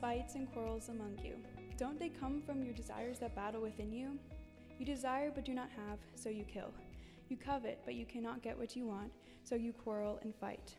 Fights 0.00 0.34
and 0.34 0.52
quarrels 0.52 0.88
among 0.88 1.18
you? 1.24 1.34
Don't 1.76 1.98
they 1.98 2.08
come 2.08 2.42
from 2.42 2.62
your 2.62 2.74
desires 2.74 3.18
that 3.18 3.34
battle 3.34 3.62
within 3.62 3.92
you? 3.92 4.18
You 4.78 4.84
desire 4.84 5.30
but 5.34 5.44
do 5.44 5.54
not 5.54 5.68
have, 5.70 5.98
so 6.14 6.28
you 6.28 6.44
kill. 6.44 6.72
You 7.28 7.36
covet, 7.36 7.80
but 7.84 7.94
you 7.94 8.04
cannot 8.04 8.42
get 8.42 8.58
what 8.58 8.76
you 8.76 8.86
want, 8.86 9.12
so 9.44 9.54
you 9.54 9.72
quarrel 9.72 10.18
and 10.22 10.34
fight. 10.34 10.74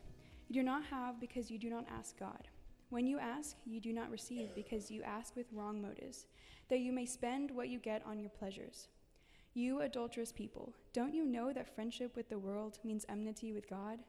You 0.48 0.54
do 0.54 0.62
not 0.62 0.84
have 0.84 1.20
because 1.20 1.50
you 1.50 1.58
do 1.58 1.70
not 1.70 1.86
ask 1.90 2.18
God. 2.18 2.48
When 2.90 3.06
you 3.06 3.18
ask, 3.18 3.56
you 3.64 3.80
do 3.80 3.92
not 3.92 4.10
receive 4.10 4.54
because 4.54 4.90
you 4.90 5.02
ask 5.02 5.34
with 5.34 5.52
wrong 5.52 5.82
motives, 5.82 6.26
that 6.68 6.80
you 6.80 6.92
may 6.92 7.06
spend 7.06 7.50
what 7.50 7.68
you 7.68 7.78
get 7.78 8.02
on 8.06 8.20
your 8.20 8.30
pleasures. 8.30 8.88
You 9.54 9.80
adulterous 9.80 10.32
people, 10.32 10.72
don't 10.92 11.14
you 11.14 11.24
know 11.24 11.52
that 11.52 11.74
friendship 11.74 12.14
with 12.14 12.28
the 12.28 12.38
world 12.38 12.78
means 12.84 13.06
enmity 13.08 13.52
with 13.52 13.68
God? 13.68 14.00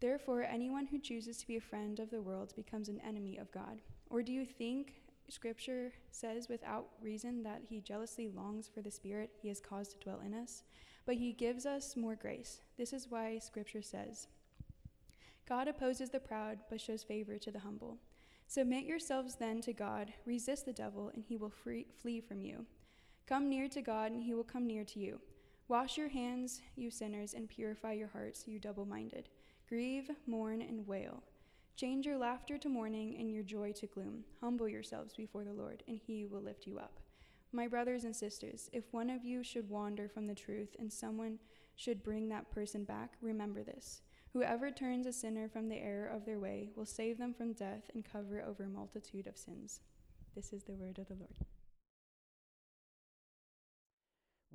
Therefore, 0.00 0.42
anyone 0.42 0.86
who 0.86 0.98
chooses 0.98 1.38
to 1.38 1.46
be 1.46 1.56
a 1.56 1.60
friend 1.60 2.00
of 2.00 2.10
the 2.10 2.20
world 2.20 2.54
becomes 2.56 2.88
an 2.88 3.00
enemy 3.06 3.36
of 3.36 3.52
God. 3.52 3.80
Or 4.10 4.22
do 4.22 4.32
you 4.32 4.44
think 4.44 4.94
Scripture 5.28 5.92
says 6.10 6.48
without 6.48 6.86
reason 7.02 7.42
that 7.42 7.62
he 7.68 7.80
jealously 7.80 8.28
longs 8.28 8.68
for 8.72 8.80
the 8.80 8.90
Spirit 8.90 9.30
he 9.40 9.48
has 9.48 9.60
caused 9.60 9.92
to 9.92 9.98
dwell 9.98 10.20
in 10.24 10.34
us? 10.34 10.62
But 11.04 11.16
he 11.16 11.32
gives 11.32 11.66
us 11.66 11.96
more 11.96 12.16
grace. 12.16 12.60
This 12.76 12.92
is 12.92 13.10
why 13.10 13.38
Scripture 13.38 13.82
says, 13.82 14.28
God 15.48 15.68
opposes 15.68 16.10
the 16.10 16.18
proud, 16.18 16.58
but 16.68 16.80
shows 16.80 17.04
favor 17.04 17.38
to 17.38 17.50
the 17.50 17.60
humble. 17.60 17.98
Submit 18.48 18.84
yourselves 18.84 19.36
then 19.36 19.60
to 19.62 19.72
God, 19.72 20.12
resist 20.24 20.66
the 20.66 20.72
devil, 20.72 21.10
and 21.14 21.24
he 21.24 21.36
will 21.36 21.50
free, 21.50 21.86
flee 22.00 22.20
from 22.20 22.40
you. 22.40 22.66
Come 23.26 23.48
near 23.48 23.68
to 23.68 23.82
God, 23.82 24.12
and 24.12 24.22
he 24.22 24.34
will 24.34 24.44
come 24.44 24.66
near 24.66 24.84
to 24.84 24.98
you. 25.00 25.20
Wash 25.68 25.96
your 25.96 26.08
hands, 26.08 26.62
you 26.76 26.90
sinners, 26.90 27.34
and 27.34 27.48
purify 27.48 27.92
your 27.92 28.08
hearts, 28.08 28.44
you 28.46 28.60
double 28.60 28.84
minded. 28.84 29.28
Grieve, 29.68 30.10
mourn, 30.26 30.62
and 30.62 30.86
wail. 30.86 31.22
Change 31.76 32.06
your 32.06 32.16
laughter 32.16 32.56
to 32.56 32.70
mourning 32.70 33.16
and 33.18 33.30
your 33.30 33.42
joy 33.42 33.70
to 33.72 33.86
gloom. 33.86 34.24
Humble 34.40 34.66
yourselves 34.66 35.12
before 35.14 35.44
the 35.44 35.52
Lord, 35.52 35.82
and 35.86 36.00
he 36.06 36.24
will 36.24 36.40
lift 36.40 36.66
you 36.66 36.78
up. 36.78 37.00
My 37.52 37.68
brothers 37.68 38.04
and 38.04 38.16
sisters, 38.16 38.70
if 38.72 38.84
one 38.92 39.10
of 39.10 39.26
you 39.26 39.44
should 39.44 39.68
wander 39.68 40.08
from 40.08 40.26
the 40.26 40.34
truth 40.34 40.74
and 40.78 40.90
someone 40.90 41.38
should 41.74 42.02
bring 42.02 42.30
that 42.30 42.50
person 42.50 42.84
back, 42.84 43.12
remember 43.20 43.62
this. 43.62 44.00
Whoever 44.32 44.70
turns 44.70 45.06
a 45.06 45.12
sinner 45.12 45.50
from 45.50 45.68
the 45.68 45.76
error 45.76 46.08
of 46.08 46.24
their 46.24 46.38
way 46.38 46.70
will 46.76 46.86
save 46.86 47.18
them 47.18 47.34
from 47.34 47.52
death 47.52 47.90
and 47.92 48.10
cover 48.10 48.42
over 48.42 48.64
a 48.64 48.68
multitude 48.68 49.26
of 49.26 49.36
sins. 49.36 49.80
This 50.34 50.54
is 50.54 50.64
the 50.64 50.74
word 50.74 50.98
of 50.98 51.08
the 51.08 51.14
Lord. 51.14 51.36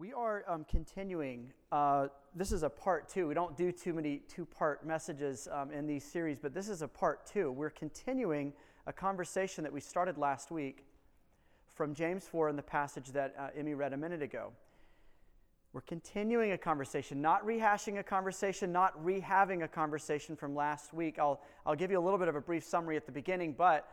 We 0.02 0.14
are 0.14 0.44
um, 0.48 0.66
continuing. 0.68 1.54
Uh, 1.72 2.08
this 2.34 2.52
is 2.52 2.64
a 2.64 2.70
part 2.72 3.08
two. 3.08 3.28
We 3.28 3.36
don't 3.36 3.56
do 3.56 3.72
too 3.72 3.94
many 3.94 4.24
two 4.28 4.48
part 4.48 4.84
messages 4.84 5.48
um, 5.52 5.72
in 5.72 5.86
these 5.86 6.04
series, 6.04 6.40
but 6.40 6.56
this 6.56 6.70
is 6.70 6.82
a 6.82 6.88
part 6.88 7.28
two. 7.28 7.52
We're 7.52 7.70
continuing 7.70 8.52
a 8.88 8.94
conversation 8.94 9.64
that 9.64 9.72
we 9.72 9.80
started 9.80 10.18
last 10.18 10.50
week 10.50 10.88
from 11.76 11.94
James 11.94 12.24
4 12.24 12.50
in 12.50 12.56
the 12.56 12.64
passage 12.64 13.10
that 13.10 13.36
uh, 13.38 13.50
Emmy 13.56 13.76
read 13.76 13.94
a 13.94 13.98
minute 13.98 14.24
ago. 14.24 14.54
We're 15.72 15.82
continuing 15.82 16.54
a 16.54 16.58
conversation, 16.58 17.22
not 17.22 17.46
rehashing 17.46 18.00
a 18.00 18.04
conversation, 18.04 18.72
not 18.72 19.00
rehaving 19.06 19.62
a 19.62 19.68
conversation 19.68 20.36
from 20.36 20.56
last 20.56 20.96
week. 20.96 21.20
I'll, 21.20 21.42
I'll 21.64 21.76
give 21.76 21.92
you 21.92 22.00
a 22.00 22.04
little 22.04 22.18
bit 22.18 22.28
of 22.28 22.36
a 22.36 22.42
brief 22.42 22.64
summary 22.64 22.98
at 22.98 23.06
the 23.06 23.12
beginning, 23.12 23.54
but 23.56 23.88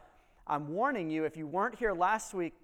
I'm 0.46 0.68
warning 0.72 1.10
you 1.10 1.26
if 1.26 1.36
you 1.36 1.46
weren't 1.46 1.74
here 1.74 1.92
last 1.92 2.32
week, 2.32 2.54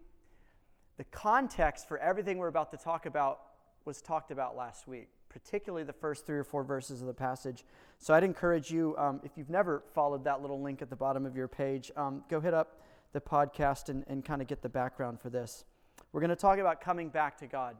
the 0.96 1.04
context 1.04 1.88
for 1.88 1.98
everything 1.98 2.38
we're 2.38 2.48
about 2.48 2.70
to 2.70 2.76
talk 2.76 3.06
about 3.06 3.40
was 3.84 4.00
talked 4.00 4.30
about 4.30 4.56
last 4.56 4.86
week, 4.86 5.08
particularly 5.28 5.84
the 5.84 5.92
first 5.92 6.24
three 6.26 6.38
or 6.38 6.44
four 6.44 6.64
verses 6.64 7.00
of 7.00 7.06
the 7.06 7.14
passage. 7.14 7.64
So 7.98 8.14
I'd 8.14 8.24
encourage 8.24 8.70
you, 8.70 8.96
um, 8.96 9.20
if 9.24 9.32
you've 9.36 9.50
never 9.50 9.82
followed 9.94 10.24
that 10.24 10.40
little 10.40 10.62
link 10.62 10.82
at 10.82 10.90
the 10.90 10.96
bottom 10.96 11.26
of 11.26 11.36
your 11.36 11.48
page, 11.48 11.90
um, 11.96 12.22
go 12.30 12.40
hit 12.40 12.54
up 12.54 12.80
the 13.12 13.20
podcast 13.20 13.88
and, 13.88 14.04
and 14.08 14.24
kind 14.24 14.40
of 14.40 14.48
get 14.48 14.62
the 14.62 14.68
background 14.68 15.20
for 15.20 15.30
this. 15.30 15.64
We're 16.12 16.20
going 16.20 16.30
to 16.30 16.36
talk 16.36 16.58
about 16.58 16.80
coming 16.80 17.08
back 17.08 17.38
to 17.38 17.46
God. 17.46 17.76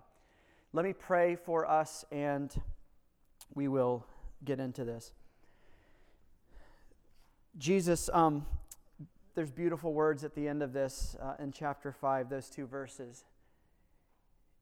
Let 0.72 0.84
me 0.84 0.92
pray 0.92 1.36
for 1.36 1.68
us 1.70 2.04
and 2.10 2.54
we 3.54 3.68
will 3.68 4.04
get 4.44 4.58
into 4.58 4.84
this. 4.84 5.12
Jesus, 7.56 8.10
um, 8.12 8.46
there's 9.34 9.50
beautiful 9.50 9.92
words 9.92 10.22
at 10.22 10.34
the 10.34 10.46
end 10.46 10.62
of 10.62 10.72
this 10.72 11.16
uh, 11.20 11.34
in 11.40 11.50
chapter 11.50 11.90
5, 11.92 12.28
those 12.28 12.48
two 12.48 12.66
verses. 12.66 13.24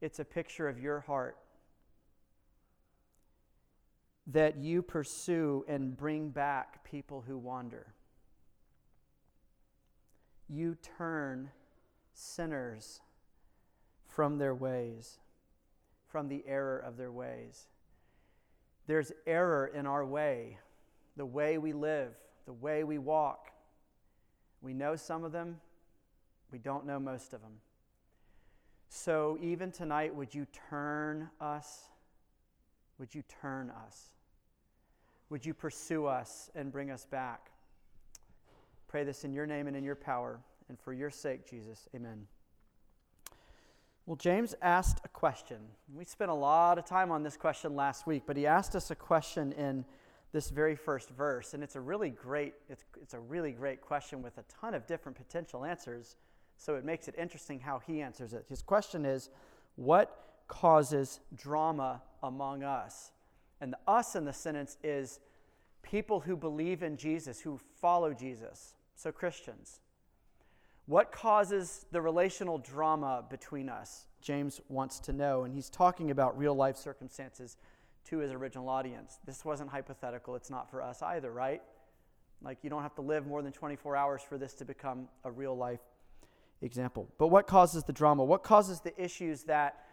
It's 0.01 0.19
a 0.19 0.25
picture 0.25 0.69
of 0.69 0.81
your 0.81 1.01
heart 1.01 1.37
that 4.27 4.57
you 4.57 4.83
pursue 4.83 5.65
and 5.69 5.97
bring 5.97 6.31
back 6.31 6.85
people 6.85 7.25
who 7.27 7.37
wander. 7.37 7.95
You 10.49 10.77
turn 10.97 11.51
sinners 12.15 13.01
from 14.07 14.39
their 14.39 14.55
ways, 14.55 15.19
from 16.09 16.29
the 16.29 16.45
error 16.47 16.79
of 16.79 16.97
their 16.97 17.13
ways. 17.13 17.67
There's 18.87 19.13
error 19.27 19.67
in 19.67 19.87
our 19.87 20.05
way, 20.05 20.59
the 21.17 21.27
way 21.27 21.59
we 21.59 21.73
live, 21.73 22.13
the 22.47 22.53
way 22.53 22.85
we 22.85 22.99
walk 22.99 23.52
we 24.63 24.73
know 24.73 24.97
some 24.97 25.25
of 25.25 25.33
them, 25.33 25.61
we 26.51 26.59
don't 26.59 26.87
know 26.87 27.01
most 27.01 27.35
of 27.35 27.41
them. 27.41 27.53
So, 28.89 29.39
even 29.41 29.73
tonight, 29.73 30.15
would 30.15 30.35
you 30.35 30.47
turn 30.71 31.31
us? 31.41 31.85
Would 32.99 33.15
you 33.15 33.23
turn 33.41 33.71
us? 33.71 34.11
Would 35.31 35.47
you 35.47 35.55
pursue 35.55 36.07
us 36.07 36.51
and 36.55 36.71
bring 36.71 36.91
us 36.91 37.07
back? 37.07 37.51
Pray 38.89 39.03
this 39.03 39.25
in 39.25 39.33
your 39.33 39.47
name 39.47 39.67
and 39.67 39.75
in 39.75 39.83
your 39.83 39.97
power, 39.97 40.41
and 40.69 40.79
for 40.79 40.93
your 40.93 41.11
sake, 41.11 41.49
Jesus. 41.49 41.89
Amen. 41.97 42.27
Well, 44.05 44.17
James 44.17 44.55
asked 44.61 45.01
a 45.05 45.09
question. 45.09 45.57
We 45.95 46.05
spent 46.05 46.31
a 46.31 46.35
lot 46.35 46.77
of 46.77 46.85
time 46.85 47.11
on 47.11 47.23
this 47.23 47.37
question 47.37 47.75
last 47.75 48.07
week, 48.07 48.25
but 48.27 48.37
he 48.37 48.47
asked 48.47 48.77
us 48.77 48.91
a 48.91 48.95
question 48.95 49.53
in 49.53 49.87
this 50.33 50.51
very 50.51 50.75
first 50.75 51.11
verse. 51.11 51.55
And 51.55 51.63
it's 51.63 51.77
a 51.77 51.81
really 51.81 52.11
great, 52.11 52.55
it's, 52.69 52.85
it's 53.01 53.15
a 53.15 53.21
really 53.21 53.53
great 53.53 53.81
question 53.81 54.23
with 54.23 54.39
a 54.39 54.45
ton 54.61 54.75
of 54.75 54.87
different 54.87 55.17
potential 55.17 55.65
answers. 55.65 56.17
So 56.57 56.75
it 56.77 56.85
makes 56.85 57.09
it 57.09 57.15
interesting 57.19 57.61
how 57.61 57.81
he 57.87 58.01
answers 58.01 58.33
it. 58.33 58.47
His 58.49 58.63
question 58.63 59.05
is, 59.05 59.31
what 59.77 60.43
causes 60.49 61.21
drama 61.35 62.03
among 62.23 62.63
us? 62.63 63.13
And 63.61 63.73
the 63.73 63.79
us 63.87 64.17
in 64.17 64.25
the 64.25 64.33
sentence 64.33 64.77
is 64.83 65.21
people 65.83 66.21
who 66.21 66.37
believe 66.37 66.83
in 66.83 66.97
Jesus, 66.97 67.41
who 67.41 67.61
follow 67.81 68.13
Jesus. 68.13 68.75
So 68.97 69.13
Christians. 69.13 69.81
What 70.87 71.13
causes 71.13 71.87
the 71.93 72.01
relational 72.01 72.59
drama 72.59 73.25
between 73.29 73.69
us? 73.69 74.07
James 74.21 74.61
wants 74.69 74.99
to 75.01 75.13
know, 75.13 75.45
and 75.45 75.55
he's 75.55 75.69
talking 75.69 76.11
about 76.11 76.37
real 76.39 76.55
life 76.55 76.77
circumstances 76.77 77.57
to 78.09 78.19
his 78.19 78.33
original 78.33 78.69
audience. 78.69 79.19
This 79.27 79.45
wasn't 79.45 79.71
hypothetical, 79.71 80.35
it's 80.35 80.51
not 80.51 80.71
for 80.71 80.83
us 80.83 81.03
either, 81.03 81.31
right? 81.31 81.63
Like, 82.43 82.59
you 82.63 82.71
don't 82.71 82.83
have 82.83 82.95
to 82.97 83.03
live 83.03 83.27
more 83.27 83.43
than 83.43 83.53
24 83.53 83.97
hours 83.97 84.23
for 84.29 84.37
this 84.37 84.55
to 84.55 84.65
become 84.65 85.09
a 85.25 85.31
real 85.31 85.57
life 85.57 85.81
example. 86.61 87.09
But 87.19 87.29
what 87.29 87.47
causes 87.47 87.85
the 87.85 87.93
drama? 87.93 88.25
What 88.25 88.43
causes 88.43 88.81
the 88.81 89.01
issues 89.01 89.45
that 89.45 89.85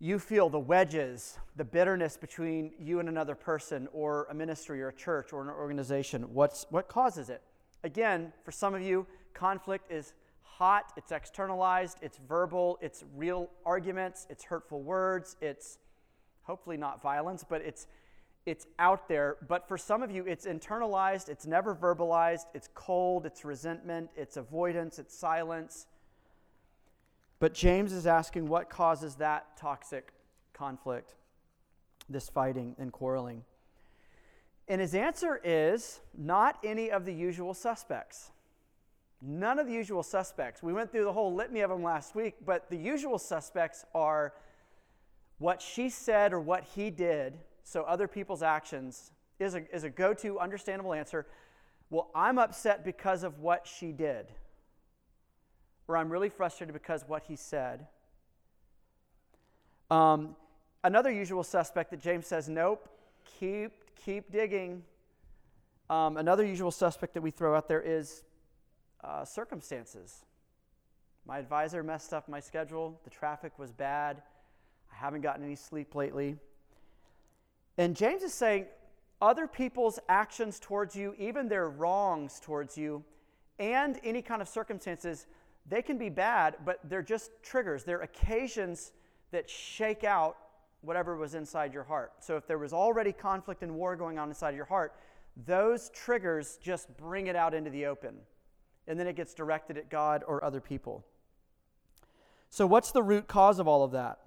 you 0.00 0.20
feel 0.20 0.48
the 0.48 0.60
wedges, 0.60 1.38
the 1.56 1.64
bitterness 1.64 2.16
between 2.16 2.72
you 2.78 3.00
and 3.00 3.08
another 3.08 3.34
person, 3.34 3.88
or 3.92 4.28
a 4.30 4.34
ministry, 4.34 4.80
or 4.80 4.88
a 4.88 4.94
church, 4.94 5.32
or 5.32 5.42
an 5.42 5.48
organization? 5.48 6.22
What's, 6.32 6.66
what 6.70 6.88
causes 6.88 7.28
it? 7.28 7.42
Again, 7.82 8.32
for 8.44 8.52
some 8.52 8.74
of 8.74 8.82
you, 8.82 9.06
conflict 9.34 9.90
is 9.90 10.12
hot, 10.42 10.92
it's 10.96 11.12
externalized, 11.12 11.98
it's 12.02 12.18
verbal, 12.28 12.78
it's 12.80 13.04
real 13.16 13.48
arguments, 13.64 14.26
it's 14.30 14.44
hurtful 14.44 14.82
words, 14.82 15.36
it's 15.40 15.78
hopefully 16.48 16.76
not 16.76 17.00
violence, 17.00 17.44
but 17.48 17.62
it's 17.62 17.86
it's 18.46 18.66
out 18.78 19.08
there. 19.08 19.36
But 19.46 19.68
for 19.68 19.76
some 19.76 20.02
of 20.02 20.10
you, 20.10 20.24
it's 20.24 20.46
internalized, 20.46 21.28
it's 21.28 21.46
never 21.46 21.74
verbalized, 21.74 22.46
it's 22.54 22.68
cold, 22.74 23.26
it's 23.26 23.44
resentment, 23.44 24.08
it's 24.16 24.38
avoidance, 24.38 24.98
it's 24.98 25.14
silence. 25.14 25.86
But 27.40 27.52
James 27.52 27.92
is 27.92 28.06
asking 28.06 28.48
what 28.48 28.70
causes 28.70 29.16
that 29.16 29.56
toxic 29.58 30.12
conflict, 30.54 31.14
this 32.08 32.28
fighting 32.30 32.74
and 32.78 32.90
quarreling. 32.90 33.44
And 34.66 34.80
his 34.80 34.94
answer 34.94 35.40
is 35.44 36.00
not 36.16 36.58
any 36.64 36.90
of 36.90 37.04
the 37.04 37.12
usual 37.12 37.52
suspects. 37.52 38.30
None 39.20 39.58
of 39.58 39.66
the 39.66 39.72
usual 39.72 40.02
suspects. 40.02 40.62
We 40.62 40.72
went 40.72 40.90
through 40.90 41.04
the 41.04 41.12
whole 41.12 41.34
litany 41.34 41.60
of 41.60 41.70
them 41.70 41.82
last 41.82 42.14
week, 42.14 42.36
but 42.44 42.70
the 42.70 42.76
usual 42.76 43.18
suspects 43.18 43.84
are 43.94 44.32
what 45.38 45.62
she 45.62 45.88
said 45.88 46.32
or 46.32 46.40
what 46.40 46.64
he 46.74 46.90
did, 46.90 47.38
so 47.64 47.82
other 47.82 48.08
people's 48.08 48.42
actions, 48.42 49.12
is 49.38 49.54
a, 49.54 49.74
is 49.74 49.84
a 49.84 49.90
go 49.90 50.12
to 50.14 50.38
understandable 50.38 50.92
answer. 50.92 51.26
Well, 51.90 52.10
I'm 52.14 52.38
upset 52.38 52.84
because 52.84 53.22
of 53.22 53.38
what 53.38 53.66
she 53.66 53.92
did. 53.92 54.26
Or 55.86 55.96
I'm 55.96 56.10
really 56.10 56.28
frustrated 56.28 56.74
because 56.74 57.04
what 57.06 57.22
he 57.22 57.36
said. 57.36 57.86
Um, 59.90 60.36
another 60.84 61.10
usual 61.10 61.42
suspect 61.42 61.90
that 61.92 62.00
James 62.00 62.26
says, 62.26 62.48
nope, 62.48 62.88
keep, 63.38 63.72
keep 64.04 64.30
digging. 64.30 64.82
Um, 65.88 66.18
another 66.18 66.44
usual 66.44 66.70
suspect 66.70 67.14
that 67.14 67.22
we 67.22 67.30
throw 67.30 67.56
out 67.56 67.68
there 67.68 67.80
is 67.80 68.22
uh, 69.02 69.24
circumstances. 69.24 70.24
My 71.24 71.38
advisor 71.38 71.82
messed 71.82 72.12
up 72.12 72.28
my 72.28 72.40
schedule. 72.40 73.00
The 73.04 73.10
traffic 73.10 73.58
was 73.58 73.72
bad. 73.72 74.22
Haven't 74.98 75.20
gotten 75.20 75.44
any 75.44 75.54
sleep 75.54 75.94
lately. 75.94 76.36
And 77.76 77.94
James 77.94 78.24
is 78.24 78.34
saying 78.34 78.66
other 79.22 79.46
people's 79.46 80.00
actions 80.08 80.58
towards 80.58 80.96
you, 80.96 81.14
even 81.18 81.48
their 81.48 81.68
wrongs 81.68 82.40
towards 82.40 82.76
you, 82.76 83.04
and 83.60 84.00
any 84.02 84.22
kind 84.22 84.42
of 84.42 84.48
circumstances, 84.48 85.26
they 85.68 85.82
can 85.82 85.98
be 85.98 86.08
bad, 86.08 86.56
but 86.64 86.80
they're 86.84 87.02
just 87.02 87.30
triggers. 87.42 87.84
They're 87.84 88.00
occasions 88.00 88.92
that 89.30 89.48
shake 89.48 90.02
out 90.02 90.36
whatever 90.80 91.16
was 91.16 91.34
inside 91.34 91.72
your 91.72 91.84
heart. 91.84 92.12
So 92.18 92.36
if 92.36 92.46
there 92.48 92.58
was 92.58 92.72
already 92.72 93.12
conflict 93.12 93.62
and 93.62 93.74
war 93.76 93.94
going 93.94 94.18
on 94.18 94.28
inside 94.28 94.56
your 94.56 94.64
heart, 94.64 94.94
those 95.46 95.90
triggers 95.90 96.58
just 96.60 96.96
bring 96.96 97.28
it 97.28 97.36
out 97.36 97.54
into 97.54 97.70
the 97.70 97.86
open. 97.86 98.16
And 98.88 98.98
then 98.98 99.06
it 99.06 99.14
gets 99.14 99.32
directed 99.32 99.78
at 99.78 99.90
God 99.90 100.24
or 100.26 100.42
other 100.42 100.60
people. 100.60 101.04
So, 102.50 102.66
what's 102.66 102.92
the 102.92 103.02
root 103.02 103.28
cause 103.28 103.58
of 103.58 103.68
all 103.68 103.84
of 103.84 103.92
that? 103.92 104.18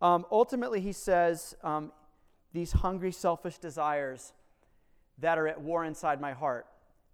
Um, 0.00 0.26
ultimately, 0.30 0.80
he 0.80 0.92
says 0.92 1.56
um, 1.62 1.92
these 2.52 2.72
hungry, 2.72 3.12
selfish 3.12 3.58
desires 3.58 4.32
that 5.18 5.38
are 5.38 5.48
at 5.48 5.60
war 5.60 5.84
inside 5.84 6.20
my 6.20 6.32
heart. 6.32 6.66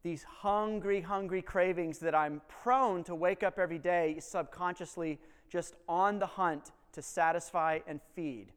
These 0.03 0.23
hungry, 0.25 1.01
hungry 1.01 1.41
cravings 1.41 1.99
that 2.01 2.15
I'm 2.15 2.43
prone 2.47 3.05
to 3.05 3.15
wake 3.15 3.43
up 3.43 3.59
every 3.59 3.79
day 3.79 4.17
subconsciously 4.21 5.19
just 5.49 5.75
on 5.89 6.19
the 6.19 6.27
hunt 6.27 6.73
to 6.93 7.01
satisfy 7.01 7.81
and 7.87 8.01
feed. 8.15 8.53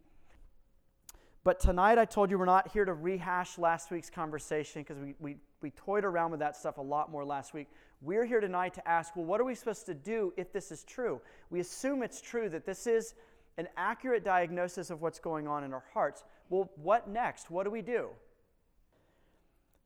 But 1.46 1.62
tonight, 1.62 1.98
I 1.98 2.04
told 2.04 2.30
you 2.30 2.38
we're 2.38 2.44
not 2.44 2.70
here 2.74 2.84
to 2.84 2.94
rehash 2.94 3.58
last 3.58 3.90
week's 3.90 4.10
conversation 4.10 4.82
because 4.82 4.98
we, 5.02 5.16
we, 5.20 5.38
we 5.62 5.72
toyed 5.72 6.04
around 6.04 6.32
with 6.32 6.42
that 6.42 6.58
stuff 6.58 6.78
a 6.78 6.82
lot 6.82 7.10
more 7.10 7.24
last 7.24 7.54
week. 7.54 7.68
We're 8.02 8.26
here 8.26 8.42
tonight 8.42 8.74
to 8.74 8.86
ask 8.86 9.16
well, 9.16 9.24
what 9.24 9.40
are 9.40 9.46
we 9.46 9.56
supposed 9.56 9.86
to 9.86 9.94
do 9.94 10.34
if 10.36 10.52
this 10.52 10.74
is 10.74 10.84
true? 10.84 11.22
We 11.50 11.62
assume 11.62 12.04
it's 12.04 12.20
true 12.20 12.50
that 12.50 12.66
this 12.66 12.86
is 12.86 13.14
an 13.58 13.68
accurate 13.76 14.24
diagnosis 14.24 14.90
of 14.90 15.02
what's 15.02 15.20
going 15.20 15.48
on 15.48 15.64
in 15.64 15.74
our 15.74 15.84
hearts. 15.94 16.24
Well, 16.50 16.70
what 16.76 17.10
next? 17.10 17.50
What 17.50 17.64
do 17.64 17.72
we 17.72 17.82
do? 17.82 18.10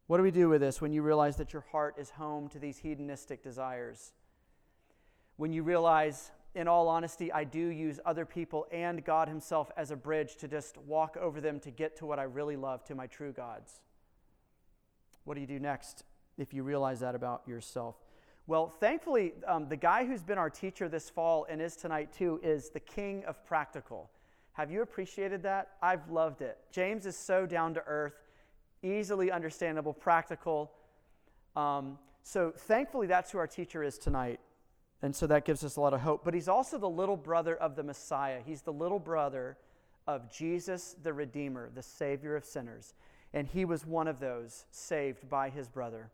What 0.07 0.17
do 0.17 0.23
we 0.23 0.31
do 0.31 0.49
with 0.49 0.59
this 0.59 0.81
when 0.81 0.91
you 0.91 1.01
realize 1.01 1.37
that 1.37 1.53
your 1.53 1.65
heart 1.71 1.95
is 1.97 2.09
home 2.09 2.49
to 2.49 2.59
these 2.59 2.79
hedonistic 2.79 3.41
desires? 3.41 4.11
When 5.37 5.53
you 5.53 5.63
realize 5.63 6.31
in 6.53 6.67
all 6.67 6.89
honesty, 6.89 7.31
I 7.31 7.45
do 7.45 7.59
use 7.59 7.99
other 8.05 8.25
people 8.25 8.67
and 8.71 9.03
God 9.05 9.29
Himself 9.29 9.71
as 9.77 9.89
a 9.89 9.95
bridge 9.95 10.35
to 10.37 10.49
just 10.49 10.77
walk 10.77 11.15
over 11.15 11.39
them 11.39 11.61
to 11.61 11.71
get 11.71 11.95
to 11.97 12.05
what 12.05 12.19
I 12.19 12.23
really 12.23 12.57
love, 12.57 12.83
to 12.85 12.95
my 12.95 13.07
true 13.07 13.31
gods. 13.31 13.79
What 15.23 15.35
do 15.35 15.41
you 15.41 15.47
do 15.47 15.59
next 15.59 16.03
if 16.37 16.53
you 16.53 16.63
realize 16.63 16.99
that 16.99 17.15
about 17.15 17.47
yourself? 17.47 17.95
Well, 18.47 18.69
thankfully, 18.69 19.33
um, 19.47 19.67
the 19.69 19.77
guy 19.77 20.05
who's 20.05 20.23
been 20.23 20.37
our 20.37 20.49
teacher 20.49 20.89
this 20.89 21.09
fall 21.09 21.45
and 21.49 21.61
is 21.61 21.75
tonight 21.75 22.11
too 22.11 22.39
is 22.43 22.69
the 22.69 22.79
king 22.79 23.23
of 23.25 23.45
practical. 23.45 24.09
Have 24.53 24.71
you 24.71 24.81
appreciated 24.81 25.43
that? 25.43 25.69
I've 25.81 26.09
loved 26.09 26.41
it. 26.41 26.57
James 26.71 27.05
is 27.05 27.15
so 27.15 27.45
down 27.45 27.73
to 27.75 27.83
earth, 27.85 28.15
easily 28.83 29.31
understandable, 29.31 29.93
practical. 29.93 30.71
Um, 31.55 31.97
so 32.23 32.51
thankfully, 32.55 33.07
that's 33.07 33.31
who 33.31 33.37
our 33.37 33.47
teacher 33.47 33.83
is 33.83 33.97
tonight. 33.97 34.39
And 35.01 35.15
so 35.15 35.25
that 35.27 35.45
gives 35.45 35.63
us 35.63 35.77
a 35.77 35.81
lot 35.81 35.93
of 35.93 36.01
hope. 36.01 36.23
But 36.23 36.33
he's 36.33 36.47
also 36.47 36.77
the 36.77 36.89
little 36.89 37.17
brother 37.17 37.55
of 37.55 37.75
the 37.75 37.83
Messiah. 37.83 38.39
He's 38.45 38.61
the 38.61 38.73
little 38.73 38.99
brother 38.99 39.57
of 40.07 40.31
Jesus 40.31 40.95
the 41.01 41.13
Redeemer, 41.13 41.69
the 41.73 41.81
Savior 41.81 42.35
of 42.35 42.45
sinners. 42.45 42.93
And 43.33 43.47
he 43.47 43.65
was 43.65 43.85
one 43.85 44.07
of 44.07 44.19
those 44.19 44.65
saved 44.71 45.29
by 45.29 45.49
his 45.49 45.67
brother. 45.67 46.09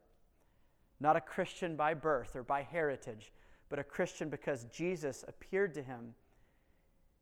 Not 0.99 1.15
a 1.15 1.21
Christian 1.21 1.75
by 1.75 1.93
birth 1.93 2.35
or 2.35 2.43
by 2.43 2.63
heritage, 2.63 3.31
but 3.69 3.79
a 3.79 3.83
Christian 3.83 4.29
because 4.29 4.65
Jesus 4.65 5.23
appeared 5.27 5.73
to 5.75 5.83
him 5.83 6.15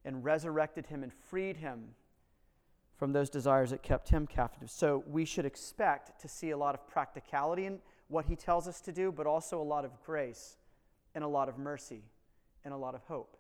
and 0.04 0.24
resurrected 0.24 0.86
him 0.88 1.04
and 1.04 1.12
freed 1.12 1.58
him 1.58 1.90
from 2.96 3.12
those 3.12 3.30
desires 3.30 3.72
that 3.72 3.84
kept 3.84 4.10
him 4.10 4.26
captive. 4.26 4.70
So 4.70 5.04
we 5.08 5.26
should 5.26 5.46
expect 5.46 6.22
to 6.22 6.28
see 6.28 6.52
a 6.52 6.58
lot 6.58 6.76
of 6.76 6.88
practicality 6.88 7.66
in 7.66 7.80
what 8.08 8.26
he 8.26 8.36
tells 8.36 8.68
us 8.68 8.80
to 8.82 8.92
do, 8.92 9.12
but 9.12 9.28
also 9.28 9.60
a 9.60 9.64
lot 9.64 9.84
of 9.84 9.92
grace 10.06 10.58
and 11.14 11.24
a 11.24 11.28
lot 11.28 11.50
of 11.50 11.58
mercy 11.58 12.04
and 12.64 12.74
a 12.74 12.78
lot 12.78 12.96
of 12.96 13.02
hope. 13.02 13.36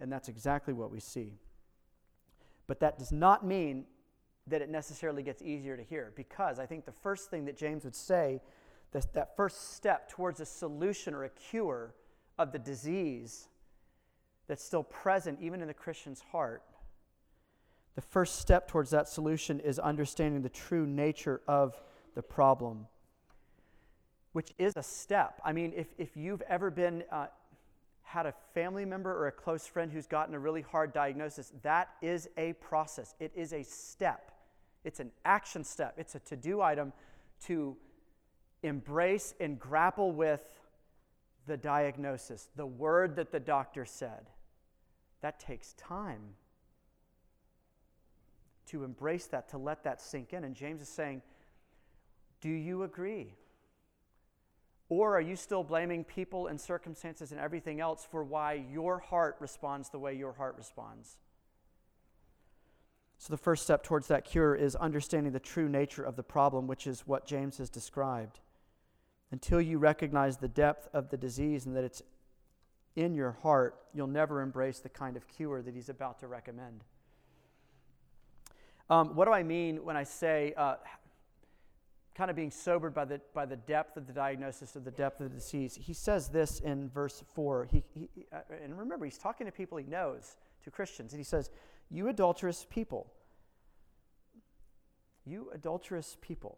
And 0.00 0.12
that's 0.12 0.28
exactly 0.28 0.74
what 0.74 0.90
we 0.90 1.00
see. 1.00 1.38
But 2.66 2.80
that 2.80 2.98
does 2.98 3.12
not 3.12 3.46
mean 3.46 3.84
that 4.48 4.60
it 4.60 4.68
necessarily 4.68 5.22
gets 5.22 5.42
easier 5.42 5.76
to 5.76 5.82
hear, 5.82 6.12
because 6.14 6.58
I 6.58 6.66
think 6.66 6.84
the 6.84 6.92
first 6.92 7.30
thing 7.30 7.46
that 7.46 7.56
James 7.56 7.84
would 7.84 7.96
say, 7.96 8.40
that, 8.92 9.12
that 9.14 9.36
first 9.36 9.74
step 9.74 10.10
towards 10.10 10.40
a 10.40 10.46
solution 10.46 11.14
or 11.14 11.24
a 11.24 11.30
cure 11.30 11.94
of 12.38 12.52
the 12.52 12.58
disease 12.58 13.48
that's 14.46 14.62
still 14.62 14.84
present 14.84 15.38
even 15.40 15.60
in 15.60 15.68
the 15.68 15.74
Christian's 15.74 16.22
heart, 16.32 16.62
the 17.94 18.00
first 18.02 18.40
step 18.40 18.68
towards 18.68 18.90
that 18.90 19.08
solution 19.08 19.58
is 19.60 19.78
understanding 19.78 20.42
the 20.42 20.48
true 20.48 20.86
nature 20.86 21.40
of 21.48 21.80
the 22.14 22.22
problem 22.22 22.86
which 24.36 24.52
is 24.58 24.74
a 24.76 24.82
step. 24.82 25.40
I 25.42 25.54
mean, 25.54 25.72
if, 25.74 25.86
if 25.96 26.14
you've 26.14 26.42
ever 26.42 26.70
been, 26.70 27.04
uh, 27.10 27.28
had 28.02 28.26
a 28.26 28.34
family 28.52 28.84
member 28.84 29.10
or 29.10 29.28
a 29.28 29.32
close 29.32 29.66
friend 29.66 29.90
who's 29.90 30.06
gotten 30.06 30.34
a 30.34 30.38
really 30.38 30.60
hard 30.60 30.92
diagnosis, 30.92 31.54
that 31.62 31.88
is 32.02 32.28
a 32.36 32.52
process. 32.52 33.14
It 33.18 33.32
is 33.34 33.54
a 33.54 33.62
step. 33.62 34.32
It's 34.84 35.00
an 35.00 35.10
action 35.24 35.64
step. 35.64 35.94
It's 35.96 36.16
a 36.16 36.18
to 36.18 36.36
do 36.36 36.60
item 36.60 36.92
to 37.46 37.78
embrace 38.66 39.34
and 39.40 39.58
grapple 39.58 40.12
with 40.12 40.48
the 41.46 41.56
diagnosis, 41.56 42.48
the 42.56 42.66
word 42.66 43.16
that 43.16 43.32
the 43.32 43.40
doctor 43.40 43.84
said. 43.84 44.30
That 45.22 45.40
takes 45.40 45.72
time 45.74 46.34
to 48.66 48.84
embrace 48.84 49.26
that, 49.26 49.48
to 49.50 49.58
let 49.58 49.84
that 49.84 50.00
sink 50.00 50.32
in. 50.32 50.44
And 50.44 50.54
James 50.54 50.82
is 50.82 50.88
saying, 50.88 51.22
Do 52.40 52.50
you 52.50 52.82
agree? 52.82 53.34
Or 54.88 55.16
are 55.16 55.20
you 55.20 55.34
still 55.34 55.64
blaming 55.64 56.04
people 56.04 56.46
and 56.46 56.60
circumstances 56.60 57.32
and 57.32 57.40
everything 57.40 57.80
else 57.80 58.06
for 58.08 58.22
why 58.22 58.64
your 58.70 58.98
heart 58.98 59.36
responds 59.40 59.88
the 59.88 59.98
way 59.98 60.14
your 60.14 60.32
heart 60.32 60.54
responds? 60.56 61.18
So, 63.18 63.32
the 63.32 63.38
first 63.38 63.62
step 63.64 63.82
towards 63.82 64.08
that 64.08 64.24
cure 64.24 64.54
is 64.54 64.76
understanding 64.76 65.32
the 65.32 65.40
true 65.40 65.68
nature 65.68 66.02
of 66.02 66.16
the 66.16 66.22
problem, 66.22 66.66
which 66.66 66.86
is 66.86 67.00
what 67.00 67.26
James 67.26 67.58
has 67.58 67.70
described. 67.70 68.40
Until 69.32 69.60
you 69.60 69.78
recognize 69.78 70.36
the 70.36 70.48
depth 70.48 70.88
of 70.92 71.10
the 71.10 71.16
disease 71.16 71.66
and 71.66 71.76
that 71.76 71.84
it's 71.84 72.02
in 72.94 73.14
your 73.14 73.32
heart, 73.32 73.76
you'll 73.92 74.06
never 74.06 74.40
embrace 74.40 74.78
the 74.78 74.88
kind 74.88 75.16
of 75.16 75.26
cure 75.28 75.62
that 75.62 75.74
he's 75.74 75.88
about 75.88 76.20
to 76.20 76.26
recommend. 76.26 76.84
Um, 78.88 79.16
what 79.16 79.24
do 79.24 79.32
I 79.32 79.42
mean 79.42 79.84
when 79.84 79.96
I 79.96 80.04
say 80.04 80.54
uh, 80.56 80.76
kind 82.16 82.30
of 82.30 82.36
being 82.36 82.50
sobered 82.50 82.94
by 82.94 83.04
the, 83.04 83.20
by 83.34 83.44
the 83.44 83.56
depth 83.56 83.96
of 83.96 84.06
the 84.06 84.12
diagnosis 84.12 84.74
of 84.74 84.84
the 84.84 84.90
depth 84.90 85.20
of 85.20 85.30
the 85.30 85.38
disease. 85.38 85.78
He 85.80 85.92
says 85.92 86.28
this 86.28 86.60
in 86.60 86.88
verse 86.88 87.22
4. 87.34 87.68
He, 87.70 87.82
he, 87.92 88.08
uh, 88.32 88.38
and 88.62 88.78
remember, 88.78 89.04
he's 89.04 89.18
talking 89.18 89.46
to 89.46 89.52
people 89.52 89.76
he 89.76 89.84
knows, 89.84 90.36
to 90.64 90.70
Christians. 90.70 91.12
And 91.12 91.20
he 91.20 91.24
says, 91.24 91.50
You 91.90 92.08
adulterous 92.08 92.66
people. 92.70 93.12
You 95.26 95.50
adulterous 95.52 96.16
people. 96.22 96.56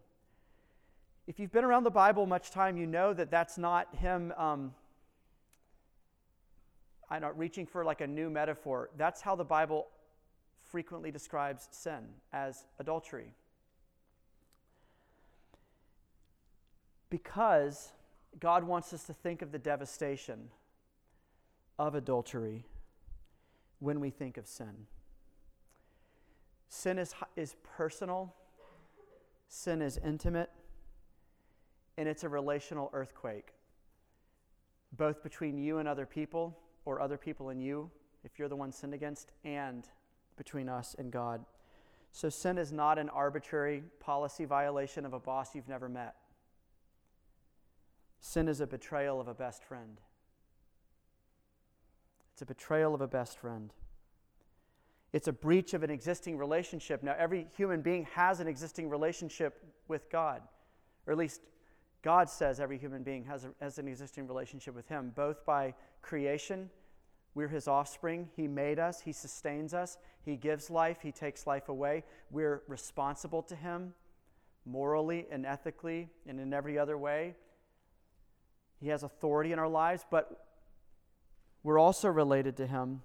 If 1.28 1.38
you've 1.38 1.52
been 1.52 1.64
around 1.64 1.84
the 1.84 1.90
Bible 1.90 2.26
much 2.26 2.50
time, 2.50 2.76
you 2.76 2.86
know 2.86 3.14
that 3.14 3.30
that's 3.30 3.56
not 3.56 3.94
him. 3.94 4.32
Um, 4.36 4.74
I'm 7.08 7.22
not 7.22 7.38
reaching 7.38 7.66
for 7.66 7.84
like 7.84 8.00
a 8.00 8.06
new 8.08 8.28
metaphor. 8.30 8.90
That's 8.96 9.20
how 9.20 9.36
the 9.36 9.44
Bible 9.44 9.86
frequently 10.64 11.12
describes 11.12 11.68
sin 11.70 12.08
as 12.32 12.64
adultery. 12.80 13.34
because 17.10 17.92
God 18.38 18.64
wants 18.64 18.92
us 18.92 19.04
to 19.04 19.14
think 19.14 19.42
of 19.42 19.52
the 19.52 19.58
devastation 19.58 20.50
of 21.78 21.94
adultery 21.94 22.64
when 23.78 24.00
we 24.00 24.10
think 24.10 24.36
of 24.36 24.46
sin. 24.46 24.86
Sin 26.68 26.98
is, 26.98 27.14
is 27.36 27.56
personal, 27.76 28.34
sin 29.48 29.80
is 29.80 29.98
intimate, 30.04 30.50
and 31.98 32.08
it's 32.08 32.22
a 32.22 32.28
relational 32.28 32.90
earthquake, 32.94 33.52
both 34.92 35.20
between 35.22 35.58
you 35.58 35.78
and 35.78 35.88
other 35.88 36.06
people, 36.06 36.56
or 36.84 37.02
other 37.02 37.18
people 37.18 37.50
and 37.50 37.60
you, 37.60 37.90
if 38.24 38.38
you're 38.38 38.48
the 38.48 38.56
one 38.56 38.72
sinned 38.72 38.94
against, 38.94 39.32
and 39.44 39.88
between 40.36 40.68
us 40.68 40.94
and 40.96 41.10
God. 41.10 41.44
So, 42.12 42.28
sin 42.28 42.56
is 42.56 42.72
not 42.72 42.98
an 42.98 43.08
arbitrary 43.08 43.82
policy 43.98 44.44
violation 44.44 45.04
of 45.04 45.12
a 45.12 45.18
boss 45.18 45.56
you've 45.56 45.68
never 45.68 45.88
met. 45.88 46.14
Sin 48.20 48.48
is 48.48 48.60
a 48.60 48.66
betrayal 48.66 49.20
of 49.20 49.26
a 49.26 49.34
best 49.34 49.64
friend. 49.64 50.00
It's 52.32 52.42
a 52.42 52.46
betrayal 52.46 52.94
of 52.94 53.00
a 53.00 53.08
best 53.08 53.38
friend. 53.38 53.72
It's 55.12 55.26
a 55.26 55.32
breach 55.32 55.74
of 55.74 55.82
an 55.82 55.90
existing 55.90 56.38
relationship. 56.38 57.02
Now, 57.02 57.16
every 57.18 57.48
human 57.56 57.82
being 57.82 58.04
has 58.14 58.38
an 58.38 58.46
existing 58.46 58.88
relationship 58.88 59.64
with 59.88 60.08
God. 60.10 60.42
or 61.06 61.12
at 61.12 61.18
least 61.18 61.40
God 62.02 62.30
says 62.30 62.60
every 62.60 62.78
human 62.78 63.02
being 63.02 63.24
has, 63.24 63.44
a, 63.44 63.50
has 63.60 63.78
an 63.78 63.88
existing 63.88 64.26
relationship 64.28 64.74
with 64.74 64.88
Him, 64.88 65.12
both 65.14 65.44
by 65.44 65.74
creation. 66.00 66.70
We're 67.34 67.48
His 67.48 67.66
offspring. 67.66 68.28
He 68.36 68.46
made 68.46 68.78
us, 68.78 69.00
He 69.00 69.12
sustains 69.12 69.74
us, 69.74 69.98
He 70.24 70.36
gives 70.36 70.70
life, 70.70 70.98
He 71.02 71.12
takes 71.12 71.46
life 71.46 71.68
away. 71.68 72.04
We're 72.30 72.62
responsible 72.68 73.42
to 73.44 73.56
Him 73.56 73.94
morally 74.64 75.26
and 75.30 75.44
ethically 75.44 76.08
and 76.26 76.38
in 76.38 76.52
every 76.52 76.78
other 76.78 76.96
way. 76.96 77.34
He 78.80 78.88
has 78.88 79.02
authority 79.02 79.52
in 79.52 79.58
our 79.58 79.68
lives, 79.68 80.04
but 80.08 80.46
we're 81.64 81.78
also 81.78 82.08
related 82.08 82.56
to 82.58 82.66
Him 82.66 83.02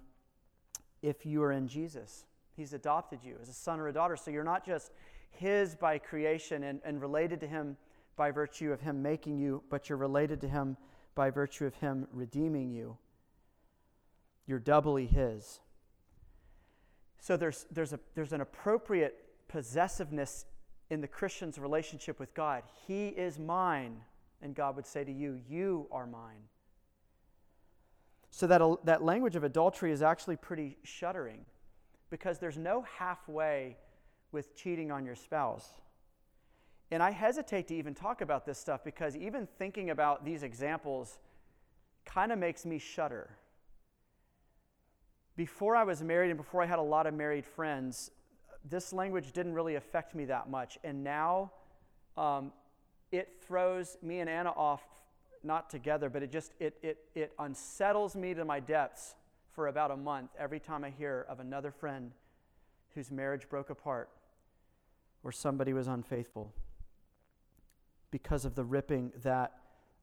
if 1.02 1.26
you 1.26 1.42
are 1.42 1.52
in 1.52 1.66
Jesus. 1.66 2.24
He's 2.56 2.72
adopted 2.72 3.20
you 3.24 3.36
as 3.42 3.48
a 3.48 3.52
son 3.52 3.80
or 3.80 3.88
a 3.88 3.92
daughter. 3.92 4.16
So 4.16 4.30
you're 4.30 4.44
not 4.44 4.64
just 4.64 4.92
His 5.30 5.74
by 5.74 5.98
creation 5.98 6.62
and, 6.62 6.80
and 6.84 7.00
related 7.00 7.40
to 7.40 7.48
Him 7.48 7.76
by 8.16 8.30
virtue 8.30 8.72
of 8.72 8.80
Him 8.80 9.02
making 9.02 9.38
you, 9.38 9.62
but 9.70 9.88
you're 9.88 9.98
related 9.98 10.40
to 10.42 10.48
Him 10.48 10.76
by 11.14 11.30
virtue 11.30 11.66
of 11.66 11.74
Him 11.76 12.06
redeeming 12.12 12.70
you. 12.70 12.96
You're 14.46 14.58
doubly 14.58 15.06
His. 15.06 15.60
So 17.20 17.36
there's, 17.36 17.66
there's, 17.70 17.92
a, 17.92 18.00
there's 18.14 18.32
an 18.32 18.40
appropriate 18.40 19.24
possessiveness 19.48 20.44
in 20.90 21.00
the 21.00 21.08
Christian's 21.08 21.58
relationship 21.58 22.20
with 22.20 22.34
God. 22.34 22.62
He 22.86 23.08
is 23.08 23.38
mine. 23.38 24.00
And 24.42 24.54
God 24.54 24.76
would 24.76 24.86
say 24.86 25.04
to 25.04 25.12
you, 25.12 25.40
You 25.48 25.86
are 25.90 26.06
mine. 26.06 26.48
So 28.30 28.46
that, 28.48 28.60
that 28.84 29.02
language 29.02 29.36
of 29.36 29.44
adultery 29.44 29.92
is 29.92 30.02
actually 30.02 30.36
pretty 30.36 30.76
shuddering 30.82 31.46
because 32.10 32.38
there's 32.38 32.58
no 32.58 32.84
halfway 32.98 33.76
with 34.32 34.54
cheating 34.56 34.90
on 34.90 35.06
your 35.06 35.14
spouse. 35.14 35.72
And 36.94 37.02
I 37.02 37.10
hesitate 37.10 37.66
to 37.68 37.74
even 37.74 37.92
talk 37.92 38.20
about 38.20 38.46
this 38.46 38.56
stuff 38.56 38.84
because 38.84 39.16
even 39.16 39.48
thinking 39.58 39.90
about 39.90 40.24
these 40.24 40.44
examples 40.44 41.18
kind 42.04 42.30
of 42.30 42.38
makes 42.38 42.64
me 42.64 42.78
shudder. 42.78 43.30
Before 45.36 45.74
I 45.74 45.82
was 45.82 46.04
married 46.04 46.30
and 46.30 46.36
before 46.36 46.62
I 46.62 46.66
had 46.66 46.78
a 46.78 46.82
lot 46.82 47.08
of 47.08 47.14
married 47.14 47.44
friends, 47.44 48.12
this 48.70 48.92
language 48.92 49.32
didn't 49.32 49.54
really 49.54 49.74
affect 49.74 50.14
me 50.14 50.26
that 50.26 50.48
much. 50.48 50.78
And 50.84 51.02
now 51.02 51.50
um, 52.16 52.52
it 53.10 53.42
throws 53.44 53.96
me 54.00 54.20
and 54.20 54.30
Anna 54.30 54.50
off, 54.50 54.84
not 55.42 55.70
together, 55.70 56.08
but 56.08 56.22
it 56.22 56.30
just 56.30 56.52
it, 56.60 56.76
it, 56.80 56.98
it 57.16 57.32
unsettles 57.40 58.14
me 58.14 58.34
to 58.34 58.44
my 58.44 58.60
depths 58.60 59.16
for 59.50 59.66
about 59.66 59.90
a 59.90 59.96
month 59.96 60.30
every 60.38 60.60
time 60.60 60.84
I 60.84 60.90
hear 60.90 61.26
of 61.28 61.40
another 61.40 61.72
friend 61.72 62.12
whose 62.94 63.10
marriage 63.10 63.48
broke 63.48 63.70
apart 63.70 64.10
or 65.24 65.32
somebody 65.32 65.72
was 65.72 65.88
unfaithful 65.88 66.52
because 68.14 68.44
of 68.44 68.54
the 68.54 68.62
ripping 68.62 69.10
that 69.24 69.54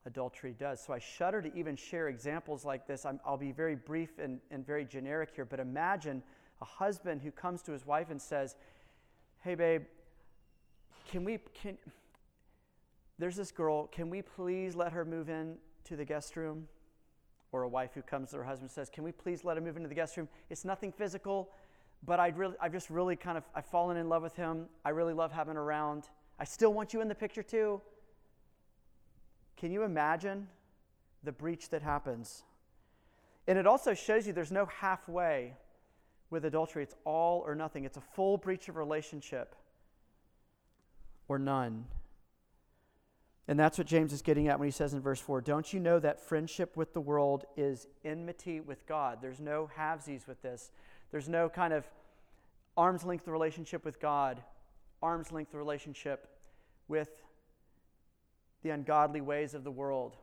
adultery 0.04 0.54
does. 0.58 0.84
So 0.84 0.92
I 0.92 0.98
shudder 0.98 1.40
to 1.40 1.50
even 1.56 1.76
share 1.76 2.08
examples 2.08 2.62
like 2.62 2.86
this. 2.86 3.06
i 3.06 3.14
will 3.26 3.38
be 3.38 3.52
very 3.52 3.74
brief 3.74 4.18
and, 4.18 4.38
and 4.50 4.66
very 4.66 4.84
generic 4.84 5.30
here, 5.34 5.46
but 5.46 5.58
imagine 5.58 6.22
a 6.60 6.64
husband 6.66 7.22
who 7.22 7.30
comes 7.30 7.62
to 7.62 7.72
his 7.72 7.86
wife 7.86 8.10
and 8.10 8.20
says, 8.20 8.54
Hey, 9.40 9.54
babe, 9.54 9.84
can 11.10 11.24
we, 11.24 11.38
can, 11.54 11.78
there's 13.18 13.36
this 13.36 13.50
girl, 13.50 13.86
can 13.86 14.10
we 14.10 14.20
please 14.20 14.76
let 14.76 14.92
her 14.92 15.06
move 15.06 15.30
in 15.30 15.56
to 15.84 15.96
the 15.96 16.04
guest 16.04 16.36
room? 16.36 16.68
Or 17.50 17.62
a 17.62 17.68
wife 17.68 17.92
who 17.94 18.02
comes 18.02 18.32
to 18.32 18.36
her 18.36 18.44
husband 18.44 18.68
and 18.68 18.72
says, 18.72 18.90
Can 18.90 19.04
we 19.04 19.12
please 19.12 19.42
let 19.42 19.56
her 19.56 19.62
move 19.62 19.78
into 19.78 19.88
the 19.88 19.94
guest 19.94 20.18
room? 20.18 20.28
It's 20.50 20.66
nothing 20.66 20.92
physical, 20.92 21.48
but 22.04 22.20
I'd 22.20 22.36
really, 22.36 22.56
I've 22.60 22.72
just 22.72 22.90
really 22.90 23.16
kind 23.16 23.38
of, 23.38 23.44
I've 23.54 23.64
fallen 23.64 23.96
in 23.96 24.10
love 24.10 24.22
with 24.22 24.36
him. 24.36 24.66
I 24.84 24.90
really 24.90 25.14
love 25.14 25.32
having 25.32 25.56
around. 25.56 26.10
I 26.38 26.44
still 26.44 26.74
want 26.74 26.92
you 26.92 27.00
in 27.00 27.08
the 27.08 27.14
picture 27.14 27.42
too. 27.42 27.80
Can 29.62 29.70
you 29.70 29.84
imagine 29.84 30.48
the 31.22 31.30
breach 31.30 31.68
that 31.68 31.82
happens? 31.82 32.42
And 33.46 33.56
it 33.56 33.64
also 33.64 33.94
shows 33.94 34.26
you 34.26 34.32
there's 34.32 34.50
no 34.50 34.66
halfway 34.66 35.54
with 36.30 36.44
adultery. 36.44 36.82
It's 36.82 36.96
all 37.04 37.44
or 37.46 37.54
nothing, 37.54 37.84
it's 37.84 37.96
a 37.96 38.00
full 38.00 38.38
breach 38.38 38.68
of 38.68 38.74
relationship 38.74 39.54
or 41.28 41.38
none. 41.38 41.84
And 43.46 43.56
that's 43.56 43.78
what 43.78 43.86
James 43.86 44.12
is 44.12 44.20
getting 44.20 44.48
at 44.48 44.58
when 44.58 44.66
he 44.66 44.72
says 44.72 44.94
in 44.94 45.00
verse 45.00 45.20
4 45.20 45.40
Don't 45.40 45.72
you 45.72 45.78
know 45.78 46.00
that 46.00 46.18
friendship 46.18 46.76
with 46.76 46.92
the 46.92 47.00
world 47.00 47.44
is 47.56 47.86
enmity 48.04 48.58
with 48.58 48.84
God? 48.88 49.18
There's 49.22 49.38
no 49.38 49.70
halvesies 49.78 50.26
with 50.26 50.42
this. 50.42 50.72
There's 51.12 51.28
no 51.28 51.48
kind 51.48 51.72
of 51.72 51.86
arm's 52.76 53.04
length 53.04 53.28
relationship 53.28 53.84
with 53.84 54.00
God, 54.00 54.42
arm's 55.00 55.30
length 55.30 55.54
relationship 55.54 56.26
with 56.88 57.22
the 58.62 58.70
ungodly 58.70 59.20
ways 59.20 59.54
of 59.54 59.64
the 59.64 59.70
world. 59.70 60.16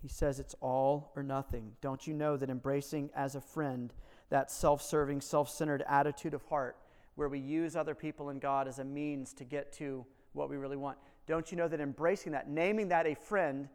He 0.00 0.08
says 0.08 0.38
it's 0.38 0.54
all 0.60 1.12
or 1.16 1.22
nothing. 1.22 1.72
Don't 1.80 2.06
you 2.06 2.14
know 2.14 2.36
that 2.36 2.50
embracing 2.50 3.10
as 3.14 3.34
a 3.34 3.40
friend 3.40 3.92
that 4.30 4.50
self 4.50 4.82
serving, 4.82 5.20
self 5.20 5.50
centered 5.50 5.82
attitude 5.88 6.34
of 6.34 6.42
heart, 6.44 6.76
where 7.16 7.28
we 7.28 7.40
use 7.40 7.74
other 7.74 7.94
people 7.94 8.28
and 8.28 8.40
God 8.40 8.68
as 8.68 8.78
a 8.78 8.84
means 8.84 9.32
to 9.34 9.44
get 9.44 9.72
to 9.74 10.06
what 10.32 10.48
we 10.48 10.56
really 10.56 10.76
want, 10.76 10.98
don't 11.26 11.50
you 11.50 11.58
know 11.58 11.68
that 11.68 11.80
embracing 11.80 12.32
that, 12.32 12.48
naming 12.48 12.88
that 12.88 13.06
a 13.06 13.14
friend, 13.14 13.68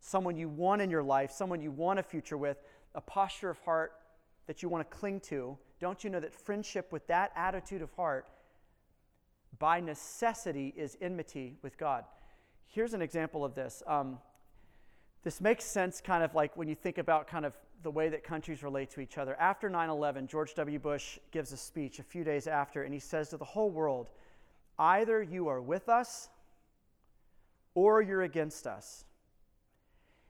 someone 0.00 0.36
you 0.36 0.48
want 0.48 0.82
in 0.82 0.90
your 0.90 1.02
life, 1.02 1.30
someone 1.30 1.60
you 1.60 1.70
want 1.70 1.98
a 1.98 2.02
future 2.02 2.36
with, 2.36 2.58
a 2.94 3.00
posture 3.00 3.50
of 3.50 3.58
heart 3.60 3.92
that 4.46 4.62
you 4.62 4.68
want 4.68 4.88
to 4.88 4.96
cling 4.96 5.20
to, 5.20 5.56
don't 5.80 6.02
you 6.02 6.10
know 6.10 6.20
that 6.20 6.34
friendship 6.34 6.90
with 6.90 7.06
that 7.06 7.30
attitude 7.36 7.82
of 7.82 7.92
heart 7.92 8.28
by 9.58 9.80
necessity 9.80 10.74
is 10.76 10.96
enmity 11.00 11.56
with 11.62 11.78
God? 11.78 12.04
Here's 12.68 12.94
an 12.94 13.02
example 13.02 13.44
of 13.44 13.54
this. 13.54 13.82
Um, 13.86 14.18
this 15.24 15.40
makes 15.40 15.64
sense 15.64 16.00
kind 16.00 16.22
of 16.22 16.34
like 16.34 16.56
when 16.56 16.68
you 16.68 16.74
think 16.74 16.98
about 16.98 17.26
kind 17.26 17.44
of 17.44 17.54
the 17.82 17.90
way 17.90 18.08
that 18.08 18.24
countries 18.24 18.62
relate 18.62 18.90
to 18.90 19.00
each 19.00 19.18
other. 19.18 19.36
After 19.36 19.68
9 19.68 19.88
11, 19.88 20.26
George 20.26 20.54
W. 20.54 20.78
Bush 20.78 21.18
gives 21.30 21.52
a 21.52 21.56
speech 21.56 21.98
a 21.98 22.02
few 22.02 22.24
days 22.24 22.46
after, 22.46 22.82
and 22.82 22.92
he 22.92 23.00
says 23.00 23.30
to 23.30 23.36
the 23.36 23.44
whole 23.44 23.70
world, 23.70 24.10
either 24.78 25.22
you 25.22 25.48
are 25.48 25.60
with 25.60 25.88
us 25.88 26.28
or 27.74 28.02
you're 28.02 28.22
against 28.22 28.66
us. 28.66 29.04